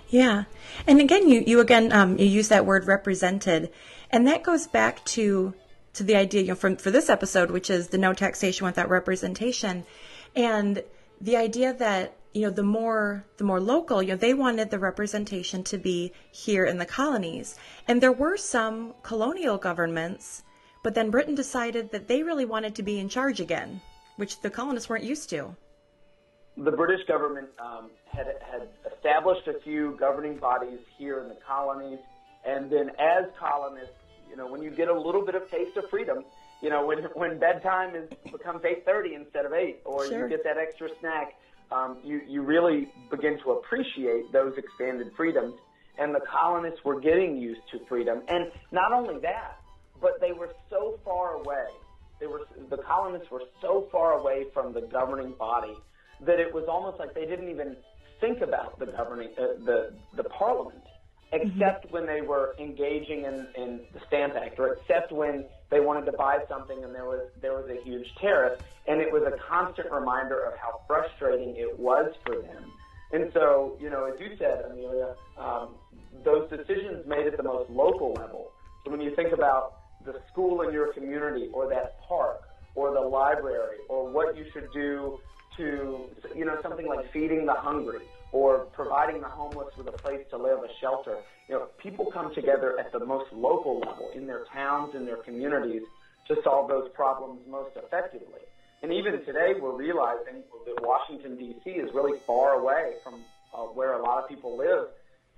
Yeah, 0.09 0.45
and 0.87 1.01
again, 1.01 1.27
you 1.27 1.43
you 1.45 1.59
again 1.59 1.91
um, 1.91 2.17
you 2.17 2.25
use 2.25 2.47
that 2.47 2.65
word 2.65 2.87
represented, 2.87 3.69
and 4.09 4.25
that 4.27 4.43
goes 4.43 4.65
back 4.65 5.03
to 5.05 5.53
to 5.97 6.03
the 6.03 6.15
idea, 6.15 6.41
you 6.41 6.49
know, 6.49 6.55
from 6.55 6.77
for 6.77 6.91
this 6.91 7.09
episode, 7.09 7.51
which 7.51 7.69
is 7.69 7.89
the 7.89 7.97
no 7.97 8.13
taxation 8.13 8.65
without 8.65 8.89
representation, 8.89 9.85
and 10.35 10.83
the 11.19 11.35
idea 11.35 11.73
that 11.73 12.13
you 12.37 12.43
know, 12.43 12.51
the 12.51 12.63
more 12.63 13.25
the 13.37 13.43
more 13.43 13.59
local, 13.59 14.03
you 14.03 14.09
know, 14.09 14.15
they 14.15 14.33
wanted 14.33 14.69
the 14.69 14.77
representation 14.77 15.63
to 15.63 15.77
be 15.77 16.13
here 16.31 16.65
in 16.65 16.77
the 16.77 16.85
colonies. 16.85 17.55
And 17.87 17.99
there 17.99 18.11
were 18.11 18.37
some 18.37 18.93
colonial 19.01 19.57
governments, 19.57 20.43
but 20.83 20.93
then 20.93 21.09
Britain 21.09 21.33
decided 21.33 21.91
that 21.91 22.07
they 22.07 22.21
really 22.21 22.45
wanted 22.45 22.75
to 22.75 22.83
be 22.83 22.99
in 22.99 23.09
charge 23.09 23.39
again, 23.39 23.81
which 24.17 24.41
the 24.41 24.51
colonists 24.51 24.87
weren't 24.87 25.03
used 25.03 25.29
to. 25.31 25.55
The 26.57 26.71
British 26.71 27.07
government 27.07 27.47
um, 27.59 27.89
had 28.05 28.27
had 28.51 28.67
established 28.93 29.47
a 29.47 29.59
few 29.61 29.97
governing 29.99 30.37
bodies 30.37 30.79
here 30.97 31.21
in 31.21 31.29
the 31.29 31.37
colonies, 31.47 31.99
and 32.45 32.69
then 32.69 32.91
as 32.99 33.25
colonists, 33.39 33.95
you 34.29 34.35
know, 34.35 34.47
when 34.47 34.61
you 34.61 34.69
get 34.71 34.87
a 34.87 34.99
little 34.99 35.21
bit 35.25 35.35
of 35.35 35.49
taste 35.49 35.77
of 35.77 35.89
freedom, 35.89 36.23
you 36.61 36.69
know, 36.69 36.85
when 36.85 36.99
when 37.13 37.39
bedtime 37.39 37.95
is 37.95 38.09
becomes 38.31 38.63
eight 38.65 38.85
thirty 38.85 39.13
instead 39.13 39.45
of 39.45 39.53
eight, 39.53 39.79
or 39.85 40.07
Sure. 40.07 40.23
you 40.23 40.29
get 40.29 40.43
that 40.43 40.57
extra 40.57 40.89
snack, 40.99 41.35
um, 41.71 41.97
you 42.03 42.21
you 42.27 42.41
really 42.41 42.87
begin 43.09 43.39
to 43.43 43.51
appreciate 43.51 44.31
those 44.31 44.53
expanded 44.57 45.11
freedoms. 45.15 45.53
And 45.99 46.13
the 46.13 46.19
colonists 46.19 46.85
were 46.85 46.99
getting 46.99 47.37
used 47.37 47.61
to 47.71 47.79
freedom, 47.89 48.21
and 48.27 48.51
not 48.71 48.93
only 48.93 49.17
that, 49.21 49.57
but 49.99 50.21
they 50.21 50.31
were 50.31 50.51
so 50.69 50.99
far 51.03 51.33
away. 51.33 51.65
They 52.19 52.27
were 52.27 52.41
the 52.69 52.77
colonists 52.77 53.31
were 53.31 53.41
so 53.61 53.87
far 53.91 54.13
away 54.13 54.45
from 54.53 54.73
the 54.73 54.81
governing 54.81 55.33
body 55.39 55.75
that 56.21 56.39
it 56.39 56.53
was 56.53 56.65
almost 56.67 56.99
like 56.99 57.13
they 57.15 57.25
didn't 57.25 57.49
even 57.49 57.77
think 58.19 58.41
about 58.41 58.77
the 58.79 58.87
governing 58.87 59.29
uh, 59.37 59.53
the 59.65 59.93
the 60.15 60.23
parliament 60.25 60.83
except 61.31 61.91
when 61.91 62.05
they 62.05 62.21
were 62.21 62.55
engaging 62.59 63.25
in, 63.25 63.47
in 63.55 63.81
the 63.93 63.99
Stamp 64.07 64.35
Act, 64.35 64.59
or 64.59 64.73
except 64.73 65.11
when 65.11 65.45
they 65.69 65.79
wanted 65.79 66.05
to 66.05 66.13
buy 66.13 66.39
something 66.47 66.83
and 66.83 66.95
there 66.95 67.05
was 67.05 67.27
there 67.41 67.53
was 67.53 67.69
a 67.69 67.83
huge 67.83 68.07
tariff, 68.15 68.59
and 68.87 69.01
it 69.01 69.11
was 69.11 69.23
a 69.23 69.37
constant 69.37 69.91
reminder 69.91 70.39
of 70.45 70.57
how 70.57 70.81
frustrating 70.87 71.55
it 71.57 71.77
was 71.77 72.13
for 72.25 72.41
them. 72.41 72.71
And 73.11 73.31
so, 73.33 73.77
you 73.79 73.89
know, 73.89 74.05
as 74.05 74.19
you 74.19 74.35
said, 74.37 74.65
Amelia, 74.69 75.15
um, 75.37 75.75
those 76.23 76.49
decisions 76.49 77.05
made 77.07 77.27
at 77.27 77.37
the 77.37 77.43
most 77.43 77.69
local 77.69 78.13
level. 78.13 78.51
So 78.83 78.91
when 78.91 79.01
you 79.01 79.15
think 79.15 79.31
about 79.31 79.75
the 80.05 80.19
school 80.31 80.61
in 80.61 80.73
your 80.73 80.93
community, 80.93 81.49
or 81.53 81.69
that 81.69 81.99
park, 82.07 82.41
or 82.75 82.93
the 82.93 83.01
library, 83.01 83.77
or 83.89 84.09
what 84.09 84.37
you 84.37 84.45
should 84.53 84.71
do 84.73 85.19
to, 85.57 85.99
you 86.35 86.45
know, 86.45 86.57
something 86.61 86.87
like 86.87 87.11
feeding 87.11 87.45
the 87.45 87.53
hungry 87.53 88.01
or 88.31 88.65
providing 88.73 89.21
the 89.21 89.27
homeless 89.27 89.75
with 89.77 89.87
a 89.87 89.91
place 89.91 90.21
to 90.29 90.37
live, 90.37 90.59
a 90.59 90.67
shelter. 90.79 91.17
You 91.47 91.55
know, 91.55 91.67
people 91.77 92.11
come 92.11 92.33
together 92.33 92.77
at 92.79 92.91
the 92.91 93.05
most 93.05 93.31
local 93.31 93.79
level 93.79 94.11
in 94.13 94.27
their 94.27 94.43
towns, 94.53 94.95
in 94.95 95.05
their 95.05 95.17
communities 95.17 95.83
to 96.27 96.35
solve 96.43 96.67
those 96.67 96.89
problems 96.93 97.39
most 97.47 97.71
effectively. 97.75 98.41
And 98.83 98.93
even 98.93 99.25
today, 99.25 99.53
we're 99.59 99.75
realizing 99.75 100.43
that 100.65 100.81
Washington, 100.81 101.37
D.C. 101.37 101.69
is 101.69 101.89
really 101.93 102.19
far 102.27 102.59
away 102.59 102.93
from 103.03 103.23
uh, 103.53 103.63
where 103.63 103.93
a 103.93 104.03
lot 104.03 104.21
of 104.21 104.29
people 104.29 104.55
live, 104.57 104.87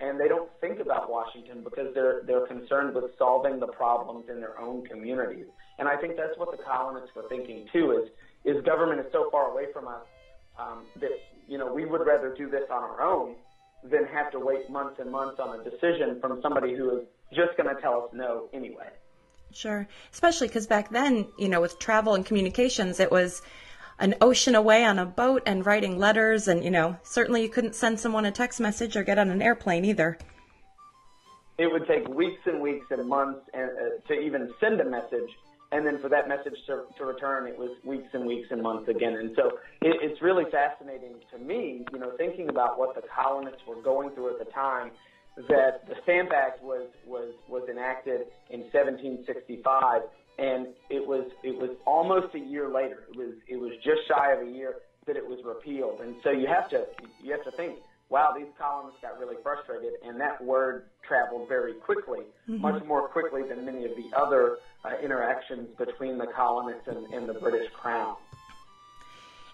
and 0.00 0.20
they 0.20 0.28
don't 0.28 0.50
think 0.60 0.80
about 0.80 1.10
Washington 1.10 1.62
because 1.64 1.94
they're 1.94 2.22
they're 2.26 2.46
concerned 2.46 2.94
with 2.94 3.04
solving 3.16 3.58
the 3.58 3.68
problems 3.68 4.28
in 4.28 4.40
their 4.40 4.60
own 4.60 4.84
communities. 4.84 5.46
And 5.78 5.88
I 5.88 5.96
think 5.96 6.16
that's 6.16 6.36
what 6.36 6.50
the 6.50 6.62
colonists 6.62 7.14
were 7.16 7.28
thinking 7.30 7.66
too: 7.72 7.92
is 7.92 8.10
is 8.44 8.62
government 8.64 9.00
is 9.00 9.06
so 9.12 9.30
far 9.30 9.50
away 9.50 9.66
from 9.72 9.88
us 9.88 10.02
um, 10.60 10.84
that 10.96 11.10
you 11.48 11.58
know 11.58 11.72
we 11.72 11.84
would 11.84 12.06
rather 12.06 12.34
do 12.36 12.50
this 12.50 12.64
on 12.70 12.82
our 12.82 13.02
own 13.02 13.34
than 13.84 14.04
have 14.04 14.30
to 14.32 14.38
wait 14.38 14.68
months 14.68 15.00
and 15.00 15.10
months 15.10 15.40
on 15.40 15.58
a 15.58 15.64
decision 15.64 16.20
from 16.20 16.40
somebody 16.42 16.74
who 16.74 16.98
is 16.98 17.04
just 17.32 17.56
going 17.56 17.74
to 17.74 17.80
tell 17.80 18.02
us 18.04 18.10
no 18.12 18.48
anyway. 18.52 18.88
Sure. 19.52 19.88
Especially 20.12 20.48
because 20.48 20.66
back 20.66 20.90
then, 20.90 21.26
you 21.38 21.48
know, 21.48 21.60
with 21.60 21.78
travel 21.78 22.14
and 22.14 22.24
communications, 22.24 23.00
it 23.00 23.10
was 23.10 23.42
an 23.98 24.14
ocean 24.20 24.54
away 24.54 24.84
on 24.84 24.98
a 24.98 25.06
boat 25.06 25.42
and 25.46 25.64
writing 25.66 25.98
letters. 25.98 26.46
And, 26.48 26.62
you 26.62 26.70
know, 26.70 26.96
certainly 27.02 27.42
you 27.42 27.48
couldn't 27.48 27.74
send 27.74 27.98
someone 27.98 28.24
a 28.24 28.30
text 28.30 28.60
message 28.60 28.96
or 28.96 29.02
get 29.02 29.18
on 29.18 29.30
an 29.30 29.42
airplane 29.42 29.84
either. 29.84 30.18
It 31.58 31.70
would 31.70 31.86
take 31.86 32.08
weeks 32.08 32.40
and 32.46 32.60
weeks 32.60 32.86
and 32.90 33.06
months 33.08 33.40
and, 33.52 33.70
uh, 33.70 34.08
to 34.08 34.14
even 34.14 34.50
send 34.60 34.80
a 34.80 34.84
message, 34.84 35.30
and 35.72 35.86
then 35.86 36.00
for 36.00 36.08
that 36.08 36.28
message 36.28 36.56
to, 36.66 36.82
to 36.98 37.04
return, 37.04 37.46
it 37.46 37.56
was 37.56 37.70
weeks 37.84 38.08
and 38.12 38.26
weeks 38.26 38.48
and 38.50 38.62
months 38.62 38.88
again. 38.88 39.14
And 39.14 39.30
so 39.36 39.58
it, 39.82 39.96
it's 40.02 40.20
really 40.20 40.44
fascinating 40.50 41.14
to 41.32 41.38
me, 41.38 41.84
you 41.92 41.98
know, 41.98 42.12
thinking 42.16 42.48
about 42.48 42.78
what 42.78 42.94
the 42.94 43.02
colonists 43.14 43.62
were 43.68 43.80
going 43.80 44.10
through 44.14 44.30
at 44.32 44.44
the 44.44 44.50
time. 44.52 44.90
That 45.48 45.86
the 45.88 45.94
Stamp 46.02 46.30
Act 46.34 46.62
was 46.62 46.88
was 47.06 47.32
was 47.48 47.66
enacted 47.70 48.22
in 48.50 48.60
1765, 48.74 50.02
and 50.38 50.66
it 50.90 51.06
was 51.06 51.30
it 51.44 51.56
was 51.56 51.70
almost 51.86 52.34
a 52.34 52.38
year 52.38 52.68
later. 52.68 53.04
It 53.08 53.16
was 53.16 53.34
it 53.48 53.56
was 53.56 53.72
just 53.76 54.08
shy 54.08 54.32
of 54.32 54.46
a 54.46 54.50
year 54.50 54.74
that 55.06 55.16
it 55.16 55.24
was 55.24 55.38
repealed. 55.44 56.00
And 56.00 56.16
so 56.24 56.30
you 56.30 56.46
have 56.46 56.68
to 56.70 56.84
you 57.22 57.32
have 57.32 57.44
to 57.44 57.52
think, 57.56 57.78
wow, 58.10 58.34
these 58.36 58.48
colonists 58.58 59.00
got 59.00 59.18
really 59.18 59.36
frustrated, 59.42 59.92
and 60.04 60.20
that 60.20 60.42
word 60.44 60.86
traveled 61.06 61.48
very 61.48 61.74
quickly, 61.74 62.20
much 62.46 62.84
more 62.84 63.08
quickly 63.08 63.42
than 63.44 63.64
many 63.64 63.84
of 63.84 63.92
the 63.96 64.10
other 64.16 64.58
uh, 64.84 64.90
interactions 65.02 65.68
between 65.78 66.18
the 66.18 66.26
colonists 66.26 66.88
and, 66.88 67.06
and 67.14 67.28
the 67.28 67.34
British 67.34 67.70
Crown. 67.72 68.16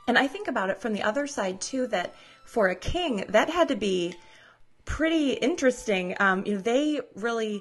And 0.08 0.16
I 0.16 0.26
think 0.26 0.48
about 0.48 0.70
it 0.70 0.80
from 0.80 0.94
the 0.94 1.02
other 1.02 1.26
side 1.26 1.60
too 1.60 1.86
that 1.88 2.14
for 2.44 2.68
a 2.68 2.74
king, 2.74 3.24
that 3.28 3.50
had 3.50 3.68
to 3.68 3.76
be 3.76 4.14
pretty 4.84 5.32
interesting. 5.32 6.16
Um, 6.18 6.46
you 6.46 6.54
know, 6.54 6.60
they 6.60 7.00
really 7.14 7.60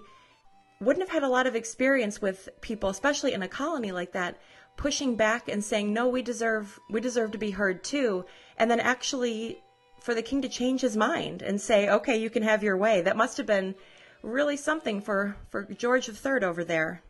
wouldn't 0.80 1.04
have 1.08 1.14
had 1.14 1.24
a 1.24 1.30
lot 1.30 1.48
of 1.48 1.56
experience 1.56 2.22
with 2.22 2.50
people, 2.62 2.90
especially 2.90 3.34
in 3.34 3.42
a 3.42 3.48
colony 3.48 3.92
like 3.92 4.14
that, 4.14 4.38
pushing 4.78 5.16
back 5.16 5.50
and 5.50 5.64
saying, 5.64 5.92
"No, 5.92 6.08
we 6.08 6.22
deserve 6.22 6.80
we 6.90 7.02
deserve 7.02 7.32
to 7.32 7.38
be 7.38 7.52
heard 7.52 7.84
too," 7.84 8.26
and 8.58 8.70
then 8.70 8.80
actually 8.80 9.64
for 10.06 10.14
the 10.14 10.22
king 10.22 10.42
to 10.44 10.50
change 10.50 10.82
his 10.82 10.96
mind 10.96 11.42
and 11.42 11.60
say, 11.60 11.90
"Okay, 11.90 12.16
you 12.18 12.30
can 12.30 12.44
have 12.44 12.62
your 12.64 12.78
way." 12.78 13.02
That 13.02 13.18
must 13.18 13.38
have 13.38 13.48
been 13.48 13.76
really 14.22 14.56
something 14.58 15.02
for 15.02 15.36
for 15.50 15.64
George 15.64 16.08
III 16.08 16.44
over 16.44 16.64
there. 16.64 17.02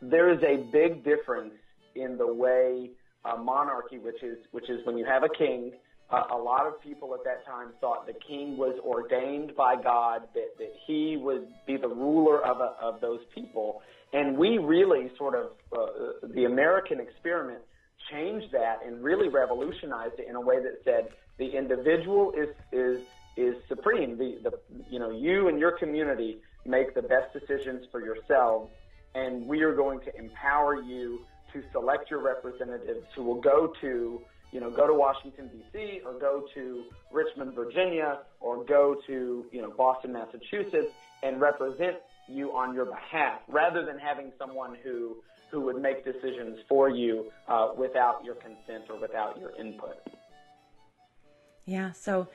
there 0.00 0.30
is 0.34 0.42
a 0.42 0.56
big 0.70 1.04
difference 1.04 1.54
in 1.94 2.18
the 2.18 2.30
way 2.44 2.90
uh, 3.24 3.36
monarchy, 3.36 3.98
which 3.98 4.22
is 4.22 4.38
which 4.50 4.68
is 4.68 4.84
when 4.86 4.96
you 4.98 5.04
have 5.04 5.22
a 5.22 5.28
king. 5.44 5.72
Uh, 6.10 6.22
a 6.32 6.36
lot 6.36 6.66
of 6.66 6.74
people 6.82 7.14
at 7.14 7.24
that 7.24 7.44
time 7.46 7.68
thought 7.80 8.06
the 8.06 8.18
king 8.28 8.58
was 8.58 8.78
ordained 8.84 9.56
by 9.56 9.74
God, 9.74 10.20
that, 10.34 10.50
that 10.58 10.72
he 10.86 11.16
would 11.16 11.46
be 11.66 11.78
the 11.78 11.88
ruler 11.88 12.44
of, 12.44 12.58
a, 12.60 12.70
of 12.80 13.00
those 13.00 13.20
people. 13.34 13.80
And 14.12 14.36
we 14.36 14.58
really 14.58 15.10
sort 15.16 15.34
of, 15.34 15.46
uh, 15.72 16.28
the 16.34 16.44
American 16.44 17.00
experiment 17.00 17.62
changed 18.12 18.52
that 18.52 18.80
and 18.86 19.02
really 19.02 19.30
revolutionized 19.30 20.18
it 20.18 20.26
in 20.28 20.36
a 20.36 20.40
way 20.40 20.56
that 20.66 20.74
said 20.84 21.08
the 21.38 21.56
individual 21.56 22.32
is, 22.32 22.48
is, 22.72 23.00
is 23.36 23.56
supreme. 23.68 24.16
The, 24.16 24.38
the, 24.42 24.52
you 24.90 24.98
know, 24.98 25.10
you 25.10 25.48
and 25.48 25.58
your 25.58 25.72
community 25.72 26.38
make 26.64 26.94
the 26.94 27.02
best 27.02 27.32
decisions 27.32 27.86
for 27.90 28.00
yourselves 28.00 28.70
and 29.14 29.46
we 29.46 29.62
are 29.62 29.74
going 29.74 30.00
to 30.00 30.16
empower 30.16 30.82
you 30.82 31.20
to 31.52 31.62
select 31.72 32.10
your 32.10 32.20
representatives 32.20 33.06
who 33.14 33.22
will 33.22 33.40
go 33.40 33.72
to, 33.80 34.20
you 34.52 34.60
know, 34.60 34.70
go 34.70 34.86
to 34.86 34.94
Washington 34.94 35.48
D.C. 35.48 36.00
or 36.04 36.18
go 36.18 36.44
to 36.54 36.84
Richmond, 37.12 37.54
Virginia, 37.54 38.20
or 38.40 38.64
go 38.64 38.96
to, 39.06 39.46
you 39.52 39.62
know, 39.62 39.72
Boston, 39.76 40.12
Massachusetts, 40.12 40.92
and 41.22 41.40
represent 41.40 41.96
you 42.28 42.50
on 42.56 42.74
your 42.74 42.86
behalf, 42.86 43.40
rather 43.48 43.84
than 43.84 43.98
having 43.98 44.32
someone 44.38 44.76
who 44.82 45.16
who 45.50 45.60
would 45.60 45.80
make 45.80 46.04
decisions 46.04 46.58
for 46.68 46.88
you 46.88 47.30
uh, 47.46 47.68
without 47.78 48.24
your 48.24 48.34
consent 48.34 48.84
or 48.90 48.98
without 48.98 49.38
your 49.38 49.54
input. 49.56 49.96
Yeah, 51.66 51.92
so 51.92 52.28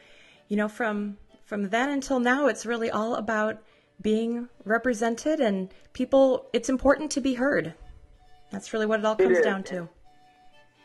you 0.48 0.58
know 0.58 0.68
from 0.68 1.18
from 1.46 1.70
then 1.70 1.90
until 1.90 2.20
now 2.20 2.48
it's 2.48 2.66
really 2.66 2.90
all 2.90 3.16
about 3.16 3.62
being 4.02 4.48
represented 4.66 5.40
and 5.40 5.74
people 5.94 6.48
it's 6.54 6.70
important 6.70 7.12
to 7.12 7.22
be 7.22 7.34
heard. 7.34 7.74
That's 8.52 8.74
really 8.74 8.86
what 8.86 9.00
it 9.00 9.06
all 9.06 9.16
comes 9.16 9.38
is. 9.38 9.44
down 9.44 9.64
to. 9.64 9.90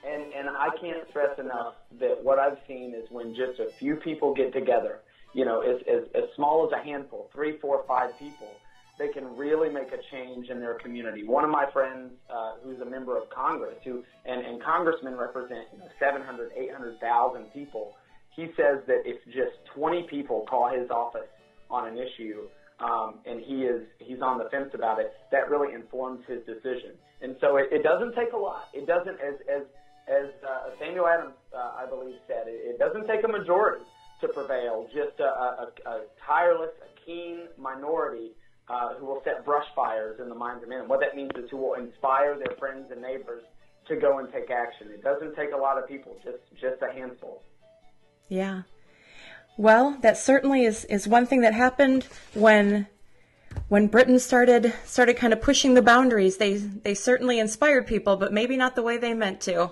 And 0.06 0.32
and 0.34 0.48
I 0.48 0.68
can't 0.80 1.08
stress 1.08 1.38
enough 1.38 1.74
that 2.00 2.22
what 2.22 2.38
I've 2.38 2.58
seen 2.68 2.94
is 2.94 3.10
when 3.10 3.34
just 3.34 3.60
a 3.60 3.70
few 3.78 3.96
people 3.96 4.34
get 4.34 4.52
together, 4.52 5.00
you 5.32 5.44
know, 5.44 5.60
as 5.60 5.80
as, 5.88 6.04
as 6.14 6.24
small 6.36 6.66
as 6.66 6.72
a 6.78 6.84
handful, 6.84 7.30
three, 7.32 7.58
four, 7.58 7.84
five 7.88 8.10
people, 8.18 8.50
they 8.98 9.08
can 9.08 9.36
really 9.36 9.68
make 9.68 9.92
a 9.92 9.98
change 10.10 10.50
in 10.50 10.60
their 10.60 10.74
community. 10.74 11.24
One 11.24 11.44
of 11.44 11.50
my 11.50 11.66
friends, 11.72 12.12
uh, 12.30 12.54
who's 12.62 12.80
a 12.80 12.84
member 12.84 13.16
of 13.16 13.28
Congress, 13.30 13.76
who 13.84 14.04
and, 14.24 14.44
and 14.44 14.62
congressmen 14.62 15.16
represent 15.16 15.66
you 15.72 15.78
know, 15.78 15.88
700, 15.98 16.52
800,000 16.56 17.44
people. 17.52 17.94
He 18.36 18.46
says 18.56 18.82
that 18.86 19.02
if 19.04 19.22
just 19.26 19.54
20 19.74 20.06
people 20.10 20.46
call 20.48 20.68
his 20.68 20.90
office 20.90 21.28
on 21.70 21.88
an 21.88 21.96
issue, 21.96 22.48
um, 22.80 23.20
and 23.24 23.40
he 23.40 23.62
is 23.62 23.82
he's 23.98 24.20
on 24.20 24.38
the 24.38 24.50
fence 24.50 24.70
about 24.74 24.98
it, 24.98 25.12
that 25.30 25.48
really 25.48 25.72
informs 25.74 26.24
his 26.26 26.40
decision. 26.44 26.98
And 27.22 27.36
so 27.40 27.56
it, 27.56 27.68
it 27.70 27.82
doesn't 27.82 28.14
take 28.14 28.32
a 28.32 28.36
lot. 28.36 28.68
It 28.74 28.86
doesn't, 28.86 29.20
as 29.20 29.38
as 29.48 29.62
as 30.08 30.28
uh, 30.42 30.74
Samuel 30.78 31.06
Adams, 31.06 31.34
uh, 31.54 31.80
I 31.80 31.86
believe, 31.88 32.16
said, 32.26 32.44
it, 32.46 32.76
it 32.76 32.78
doesn't 32.78 33.06
take 33.06 33.24
a 33.24 33.28
majority 33.28 33.84
to 34.20 34.28
prevail. 34.28 34.86
Just 34.92 35.18
a, 35.20 35.24
a, 35.24 35.68
a 35.86 36.00
tireless, 36.26 36.74
a 36.82 36.90
keen 37.06 37.48
minority 37.56 38.32
uh, 38.68 38.94
who 38.98 39.06
will 39.06 39.22
set 39.24 39.44
brush 39.44 39.66
fires 39.74 40.20
in 40.20 40.28
the 40.28 40.34
minds 40.34 40.62
of 40.62 40.68
men. 40.68 40.80
And 40.80 40.88
what 40.88 41.00
that 41.00 41.16
means 41.16 41.30
is 41.36 41.48
who 41.50 41.56
will 41.56 41.74
inspire 41.74 42.36
their 42.36 42.56
friends 42.58 42.90
and 42.90 43.00
neighbors 43.00 43.44
to 43.88 43.96
go 43.96 44.18
and 44.18 44.32
take 44.32 44.50
action. 44.50 44.88
It 44.92 45.02
doesn't 45.02 45.36
take 45.36 45.52
a 45.52 45.56
lot 45.56 45.78
of 45.78 45.88
people, 45.88 46.16
just 46.24 46.40
just 46.60 46.80
a 46.82 46.92
handful. 46.92 47.42
Yeah. 48.28 48.62
Well, 49.56 49.98
that 50.02 50.16
certainly 50.16 50.64
is, 50.64 50.84
is 50.86 51.06
one 51.06 51.26
thing 51.26 51.42
that 51.42 51.54
happened 51.54 52.06
when 52.34 52.88
when 53.68 53.86
Britain 53.86 54.18
started 54.18 54.74
started 54.84 55.16
kind 55.16 55.32
of 55.32 55.40
pushing 55.40 55.74
the 55.74 55.82
boundaries. 55.82 56.38
They 56.38 56.56
they 56.56 56.94
certainly 56.94 57.38
inspired 57.38 57.86
people, 57.86 58.16
but 58.16 58.32
maybe 58.32 58.56
not 58.56 58.74
the 58.74 58.82
way 58.82 58.98
they 58.98 59.14
meant 59.14 59.40
to. 59.42 59.70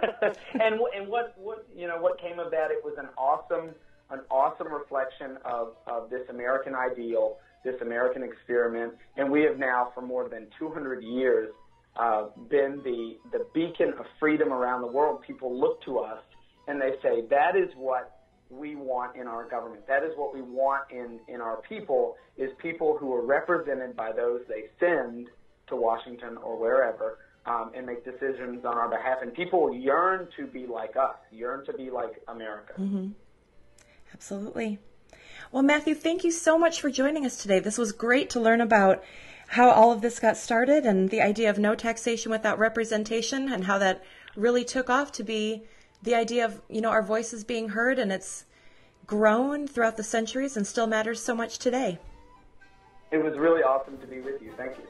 and 0.60 0.80
and 0.94 1.08
what 1.08 1.34
what 1.38 1.66
you 1.74 1.86
know 1.86 1.96
what 2.00 2.20
came 2.20 2.38
of 2.38 2.50
that? 2.50 2.70
It 2.70 2.84
was 2.84 2.94
an 2.98 3.08
awesome 3.16 3.70
an 4.10 4.20
awesome 4.30 4.72
reflection 4.72 5.38
of 5.44 5.74
of 5.86 6.10
this 6.10 6.28
American 6.28 6.74
ideal, 6.74 7.38
this 7.64 7.80
American 7.80 8.22
experiment, 8.22 8.94
and 9.16 9.30
we 9.30 9.42
have 9.42 9.58
now 9.58 9.90
for 9.94 10.02
more 10.02 10.28
than 10.28 10.46
200 10.58 11.02
years 11.02 11.48
uh, 11.96 12.26
been 12.50 12.80
the 12.84 13.16
the 13.32 13.46
beacon 13.54 13.94
of 13.98 14.06
freedom 14.20 14.52
around 14.52 14.82
the 14.82 14.86
world. 14.86 15.22
People 15.22 15.58
look 15.58 15.82
to 15.84 15.98
us 15.98 16.20
and 16.68 16.80
they 16.80 16.92
say 17.02 17.22
that 17.30 17.56
is 17.56 17.70
what 17.76 18.18
we 18.50 18.76
want 18.76 19.16
in 19.16 19.26
our 19.26 19.48
government. 19.48 19.86
That 19.88 20.04
is 20.04 20.12
what 20.16 20.34
we 20.34 20.42
want 20.42 20.84
in, 20.90 21.18
in 21.28 21.40
our 21.40 21.60
people 21.68 22.16
is 22.36 22.50
people 22.58 22.96
who 22.98 23.12
are 23.14 23.24
represented 23.24 23.96
by 23.96 24.12
those 24.12 24.40
they 24.48 24.64
send 24.78 25.28
to 25.68 25.76
Washington 25.76 26.36
or 26.38 26.58
wherever 26.58 27.18
um, 27.46 27.72
and 27.74 27.86
make 27.86 28.04
decisions 28.04 28.64
on 28.64 28.76
our 28.76 28.88
behalf. 28.88 29.18
And 29.22 29.34
people 29.34 29.74
yearn 29.74 30.28
to 30.36 30.46
be 30.46 30.66
like 30.66 30.96
us, 30.96 31.16
yearn 31.32 31.64
to 31.66 31.72
be 31.72 31.90
like 31.90 32.22
America. 32.28 32.74
Mm-hmm. 32.78 33.08
Absolutely. 34.14 34.78
Well, 35.52 35.62
Matthew, 35.62 35.94
thank 35.94 36.24
you 36.24 36.30
so 36.30 36.58
much 36.58 36.80
for 36.80 36.90
joining 36.90 37.24
us 37.24 37.36
today. 37.36 37.58
This 37.58 37.78
was 37.78 37.92
great 37.92 38.30
to 38.30 38.40
learn 38.40 38.60
about 38.60 39.02
how 39.48 39.70
all 39.70 39.92
of 39.92 40.02
this 40.02 40.18
got 40.18 40.36
started 40.36 40.84
and 40.84 41.08
the 41.08 41.22
idea 41.22 41.48
of 41.48 41.58
no 41.58 41.74
taxation 41.74 42.30
without 42.30 42.58
representation 42.58 43.50
and 43.50 43.64
how 43.64 43.78
that 43.78 44.02
really 44.36 44.64
took 44.64 44.90
off 44.90 45.10
to 45.12 45.24
be 45.24 45.64
the 46.02 46.14
idea 46.14 46.44
of 46.44 46.60
you 46.68 46.80
know 46.80 46.90
our 46.90 47.02
voices 47.02 47.44
being 47.44 47.70
heard 47.70 47.98
and 47.98 48.12
it's 48.12 48.44
grown 49.06 49.66
throughout 49.66 49.96
the 49.96 50.02
centuries 50.02 50.56
and 50.56 50.66
still 50.66 50.86
matters 50.86 51.22
so 51.22 51.34
much 51.34 51.58
today. 51.58 51.98
It 53.10 53.22
was 53.22 53.38
really 53.38 53.62
awesome 53.62 53.98
to 53.98 54.06
be 54.06 54.20
with 54.20 54.42
you. 54.42 54.52
Thank 54.56 54.76
you. 54.76 54.84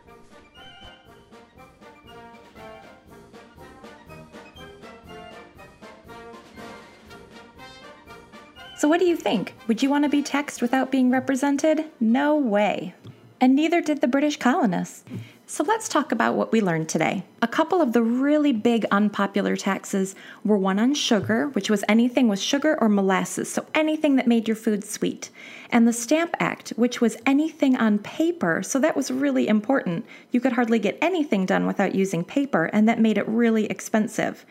So, 8.77 8.87
what 8.87 9.01
do 9.01 9.07
you 9.07 9.17
think? 9.17 9.55
Would 9.67 9.83
you 9.83 9.91
want 9.91 10.05
to 10.05 10.09
be 10.09 10.23
taxed 10.23 10.63
without 10.63 10.93
being 10.93 11.11
represented? 11.11 11.87
No 11.99 12.37
way. 12.37 12.95
And 13.41 13.57
neither 13.57 13.81
did 13.81 14.01
the 14.01 14.07
British 14.07 14.37
colonists. 14.37 15.05
So 15.51 15.65
let's 15.65 15.89
talk 15.89 16.13
about 16.13 16.35
what 16.35 16.53
we 16.53 16.61
learned 16.61 16.91
today. 16.91 17.25
A 17.41 17.49
couple 17.49 17.81
of 17.81 17.95
the 17.95 18.03
really 18.03 18.53
big 18.53 18.85
unpopular 18.91 19.57
taxes 19.57 20.15
were 20.45 20.59
one 20.59 20.79
on 20.79 20.93
sugar, 20.93 21.49
which 21.49 21.71
was 21.71 21.83
anything 21.89 22.29
with 22.29 22.39
sugar 22.39 22.77
or 22.79 22.91
molasses, 22.91 23.51
so 23.51 23.65
anything 23.75 24.17
that 24.17 24.27
made 24.27 24.47
your 24.47 24.59
food 24.59 24.85
sweet, 24.85 25.31
and 25.71 25.89
the 25.89 25.93
Stamp 25.95 26.35
Act, 26.39 26.75
which 26.77 27.01
was 27.01 27.17
anything 27.25 27.79
on 27.79 27.99
paper, 27.99 28.63
so 28.63 28.79
that 28.79 28.95
was 28.95 29.11
really 29.11 29.49
important. 29.49 30.05
You 30.33 30.41
could 30.43 30.53
hardly 30.53 30.79
get 30.79 30.99
anything 31.01 31.47
done 31.47 31.67
without 31.67 31.95
using 31.95 32.25
paper, 32.25 32.67
and 32.67 32.87
that 32.87 33.01
made 33.01 33.17
it 33.17 33.27
really 33.27 33.65
expensive. 33.71 34.45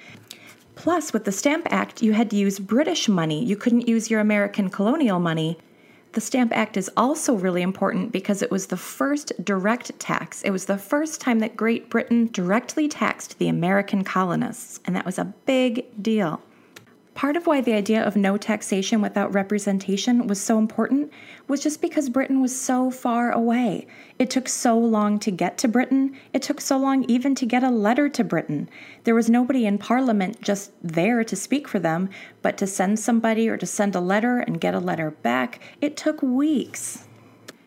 Plus, 0.73 1.13
with 1.13 1.25
the 1.25 1.31
Stamp 1.31 1.67
Act, 1.69 2.01
you 2.01 2.13
had 2.13 2.31
to 2.31 2.35
use 2.35 2.57
British 2.57 3.07
money. 3.07 3.45
You 3.45 3.55
couldn't 3.55 3.87
use 3.87 4.09
your 4.09 4.19
American 4.19 4.71
colonial 4.71 5.19
money. 5.19 5.59
The 6.17 6.21
Stamp 6.21 6.51
Act 6.51 6.77
is 6.77 6.89
also 6.97 7.35
really 7.35 7.61
important 7.61 8.11
because 8.11 8.41
it 8.41 8.49
was 8.49 8.65
the 8.65 8.75
first 8.75 9.31
direct 9.45 9.99
tax. 9.99 10.41
It 10.41 10.49
was 10.49 10.65
the 10.65 10.79
first 10.79 11.21
time 11.21 11.37
that 11.41 11.55
Great 11.55 11.91
Britain 11.91 12.27
directly 12.31 12.87
taxed 12.87 13.37
the 13.37 13.47
American 13.47 14.03
colonists, 14.03 14.79
and 14.85 14.95
that 14.95 15.05
was 15.05 15.19
a 15.19 15.31
big 15.45 15.85
deal. 16.01 16.41
Part 17.17 17.35
of 17.35 17.47
why 17.47 17.61
the 17.61 17.73
idea 17.73 18.03
of 18.03 18.15
no 18.15 18.37
taxation 18.37 19.01
without 19.01 19.33
representation 19.33 20.27
was 20.27 20.39
so 20.39 20.59
important 20.59 21.11
was 21.47 21.63
just 21.63 21.81
because 21.81 22.09
Britain 22.09 22.41
was 22.41 22.55
so 22.55 22.91
far 22.91 23.31
away. 23.31 23.87
It 24.19 24.29
took 24.29 24.47
so 24.47 24.77
long 24.77 25.17
to 25.21 25.31
get 25.31 25.57
to 25.57 25.67
Britain, 25.67 26.15
it 26.31 26.43
took 26.43 26.61
so 26.61 26.77
long 26.77 27.05
even 27.05 27.33
to 27.33 27.47
get 27.47 27.63
a 27.63 27.71
letter 27.71 28.07
to 28.07 28.23
Britain. 28.23 28.69
There 29.03 29.15
was 29.15 29.31
nobody 29.31 29.65
in 29.65 29.79
Parliament 29.79 30.43
just 30.43 30.73
there 30.83 31.23
to 31.23 31.35
speak 31.35 31.67
for 31.67 31.79
them, 31.79 32.11
but 32.43 32.55
to 32.59 32.67
send 32.67 32.99
somebody 32.99 33.49
or 33.49 33.57
to 33.57 33.65
send 33.65 33.95
a 33.95 33.99
letter 33.99 34.37
and 34.37 34.61
get 34.61 34.75
a 34.75 34.79
letter 34.79 35.09
back, 35.09 35.59
it 35.81 35.97
took 35.97 36.21
weeks. 36.21 37.07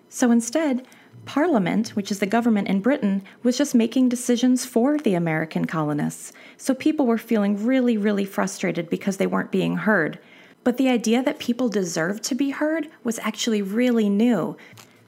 So 0.08 0.30
instead, 0.30 0.86
Parliament, 1.24 1.90
which 1.90 2.11
is 2.11 2.18
the 2.18 2.26
government 2.26 2.68
in 2.68 2.80
Britain, 2.80 3.22
was 3.42 3.56
just 3.56 3.74
making 3.74 4.09
decisions 4.09 4.64
for 4.64 4.98
the 4.98 5.14
American 5.14 5.64
colonists. 5.64 6.33
So 6.56 6.74
people 6.74 7.06
were 7.06 7.18
feeling 7.18 7.64
really, 7.64 7.96
really 7.96 8.24
frustrated 8.24 8.90
because 8.90 9.16
they 9.16 9.26
weren't 9.26 9.52
being 9.52 9.76
heard. 9.76 10.18
But 10.64 10.76
the 10.76 10.88
idea 10.88 11.22
that 11.22 11.38
people 11.38 11.68
deserved 11.68 12.22
to 12.24 12.35
be 12.35 12.50
heard 12.50 12.88
was 13.04 13.18
actually 13.20 13.62
really 13.62 14.09
new. 14.09 14.56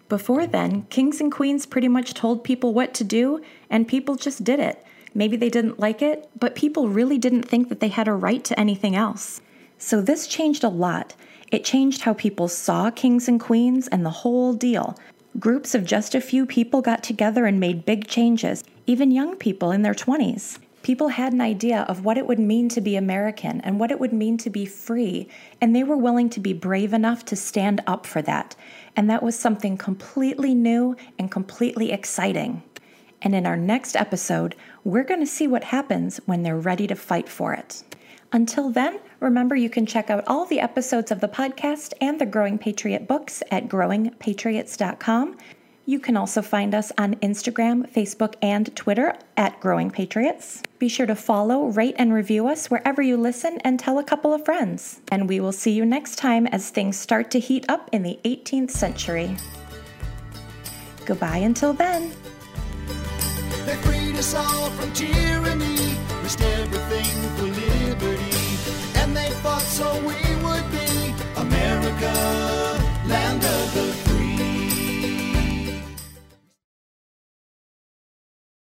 Before 0.09 0.46
then, 0.46 0.83
kings 0.90 1.20
and 1.20 1.33
queens 1.33 1.66
pretty 1.66 1.88
much 1.88 2.14
told 2.14 2.44
people 2.44 2.75
what 2.75 2.94
to 2.94 3.05
do, 3.05 3.40
and 3.70 3.88
people 3.88 4.14
just 4.14 4.44
did 4.44 4.61
it. 4.61 4.85
Maybe 5.14 5.37
they 5.37 5.51
didn't 5.51 5.81
like 5.81 6.03
it, 6.03 6.29
but 6.38 6.55
people 6.55 6.88
really 6.88 7.18
didn't 7.18 7.44
think 7.44 7.68
that 7.68 7.81
they 7.81 7.88
had 7.88 8.09
a 8.09 8.12
right 8.12 8.42
to 8.44 8.59
anything 8.59 8.94
else. 8.94 9.40
So 9.79 10.01
this 10.01 10.27
changed 10.27 10.64
a 10.64 10.68
lot. 10.68 11.14
It 11.51 11.64
changed 11.64 12.03
how 12.03 12.14
people 12.14 12.48
saw 12.48 12.90
kings 12.90 13.29
and 13.29 13.40
queens 13.40 13.88
and 13.88 14.07
the 14.07 14.11
whole 14.11 14.55
deal. 14.55 14.96
Groups 15.38 15.75
of 15.75 15.87
just 15.87 16.14
a 16.14 16.21
few 16.21 16.45
people 16.45 16.83
got 16.83 17.03
together 17.03 17.47
and 17.47 17.59
made 17.59 17.87
big 17.87 18.07
changes, 18.07 18.62
even 18.87 19.11
young 19.11 19.35
people 19.37 19.71
in 19.71 19.81
their 19.81 19.95
20s. 19.95 20.59
People 20.83 21.09
had 21.09 21.33
an 21.33 21.40
idea 21.40 21.87
of 21.88 22.05
what 22.05 22.18
it 22.18 22.27
would 22.27 22.38
mean 22.38 22.68
to 22.68 22.83
be 22.83 22.97
American 22.97 23.62
and 23.62 23.81
what 23.81 23.90
it 23.90 23.99
would 23.99 24.12
mean 24.12 24.37
to 24.37 24.51
be 24.51 24.66
free, 24.66 25.29
and 25.59 25.75
they 25.75 25.85
were 25.85 25.97
willing 25.97 26.29
to 26.29 26.40
be 26.40 26.53
brave 26.53 26.92
enough 26.92 27.25
to 27.25 27.37
stand 27.37 27.81
up 27.87 28.05
for 28.05 28.21
that. 28.21 28.55
And 28.95 29.09
that 29.09 29.23
was 29.23 29.38
something 29.38 29.79
completely 29.79 30.55
new 30.55 30.97
and 31.18 31.31
completely 31.31 31.92
exciting. 31.92 32.62
And 33.23 33.35
in 33.35 33.47
our 33.47 33.57
next 33.57 33.97
episode, 33.97 34.55
we're 34.85 35.05
going 35.05 35.21
to 35.21 35.27
see 35.27 35.47
what 35.47 35.64
happens 35.64 36.21
when 36.27 36.42
they're 36.42 36.59
ready 36.59 36.87
to 36.88 36.95
fight 36.95 37.29
for 37.29 37.55
it. 37.55 37.83
Until 38.33 38.68
then, 38.68 38.99
remember 39.22 39.54
you 39.54 39.70
can 39.70 39.87
check 39.87 40.11
out 40.11 40.24
all 40.26 40.44
the 40.44 40.61
episodes 40.61 41.11
of 41.11 41.20
the 41.20 41.28
podcast 41.28 41.92
and 42.00 42.20
the 42.20 42.26
Growing 42.26 42.58
Patriot 42.58 43.06
books 43.06 43.42
at 43.50 43.68
growingpatriots.com. 43.68 45.37
You 45.85 45.98
can 45.98 46.16
also 46.16 46.42
find 46.42 46.74
us 46.74 46.92
on 46.96 47.16
Instagram, 47.16 47.90
Facebook, 47.90 48.35
and 48.40 48.74
Twitter 48.76 49.16
at 49.37 49.58
Growing 49.61 49.90
Patriots. 49.90 50.62
Be 50.78 50.88
sure 50.88 51.06
to 51.06 51.16
follow, 51.16 51.66
rate, 51.66 51.96
and 51.98 52.12
review 52.12 52.46
us 52.46 52.70
wherever 52.70 53.02
you 53.02 53.16
listen 53.16 53.58
and 53.64 53.80
tell 53.80 53.98
a 53.98 54.04
couple 54.04 54.32
of 54.32 54.44
friends. 54.44 55.00
And 55.11 55.28
we 55.28 55.40
will 55.40 55.52
see 55.52 55.72
you 55.72 55.85
next 55.85 56.16
time 56.16 56.46
as 56.48 56.70
things 56.70 56.96
start 56.96 57.30
to 57.32 57.40
heat 57.40 57.64
up 57.68 57.88
in 57.92 58.02
the 58.02 58.18
18th 58.24 58.70
century. 58.70 59.37
Goodbye 61.04 61.38
until 61.38 61.72
then. 61.72 62.12
They 63.66 63.76
freed 63.76 64.16
us 64.16 64.35
all 64.35 64.70
from 64.70 64.92
tyranny 64.92 65.82
all 69.83 70.01
we 70.01 70.21
would 70.45 70.66
be, 70.71 71.14
America. 71.37 72.62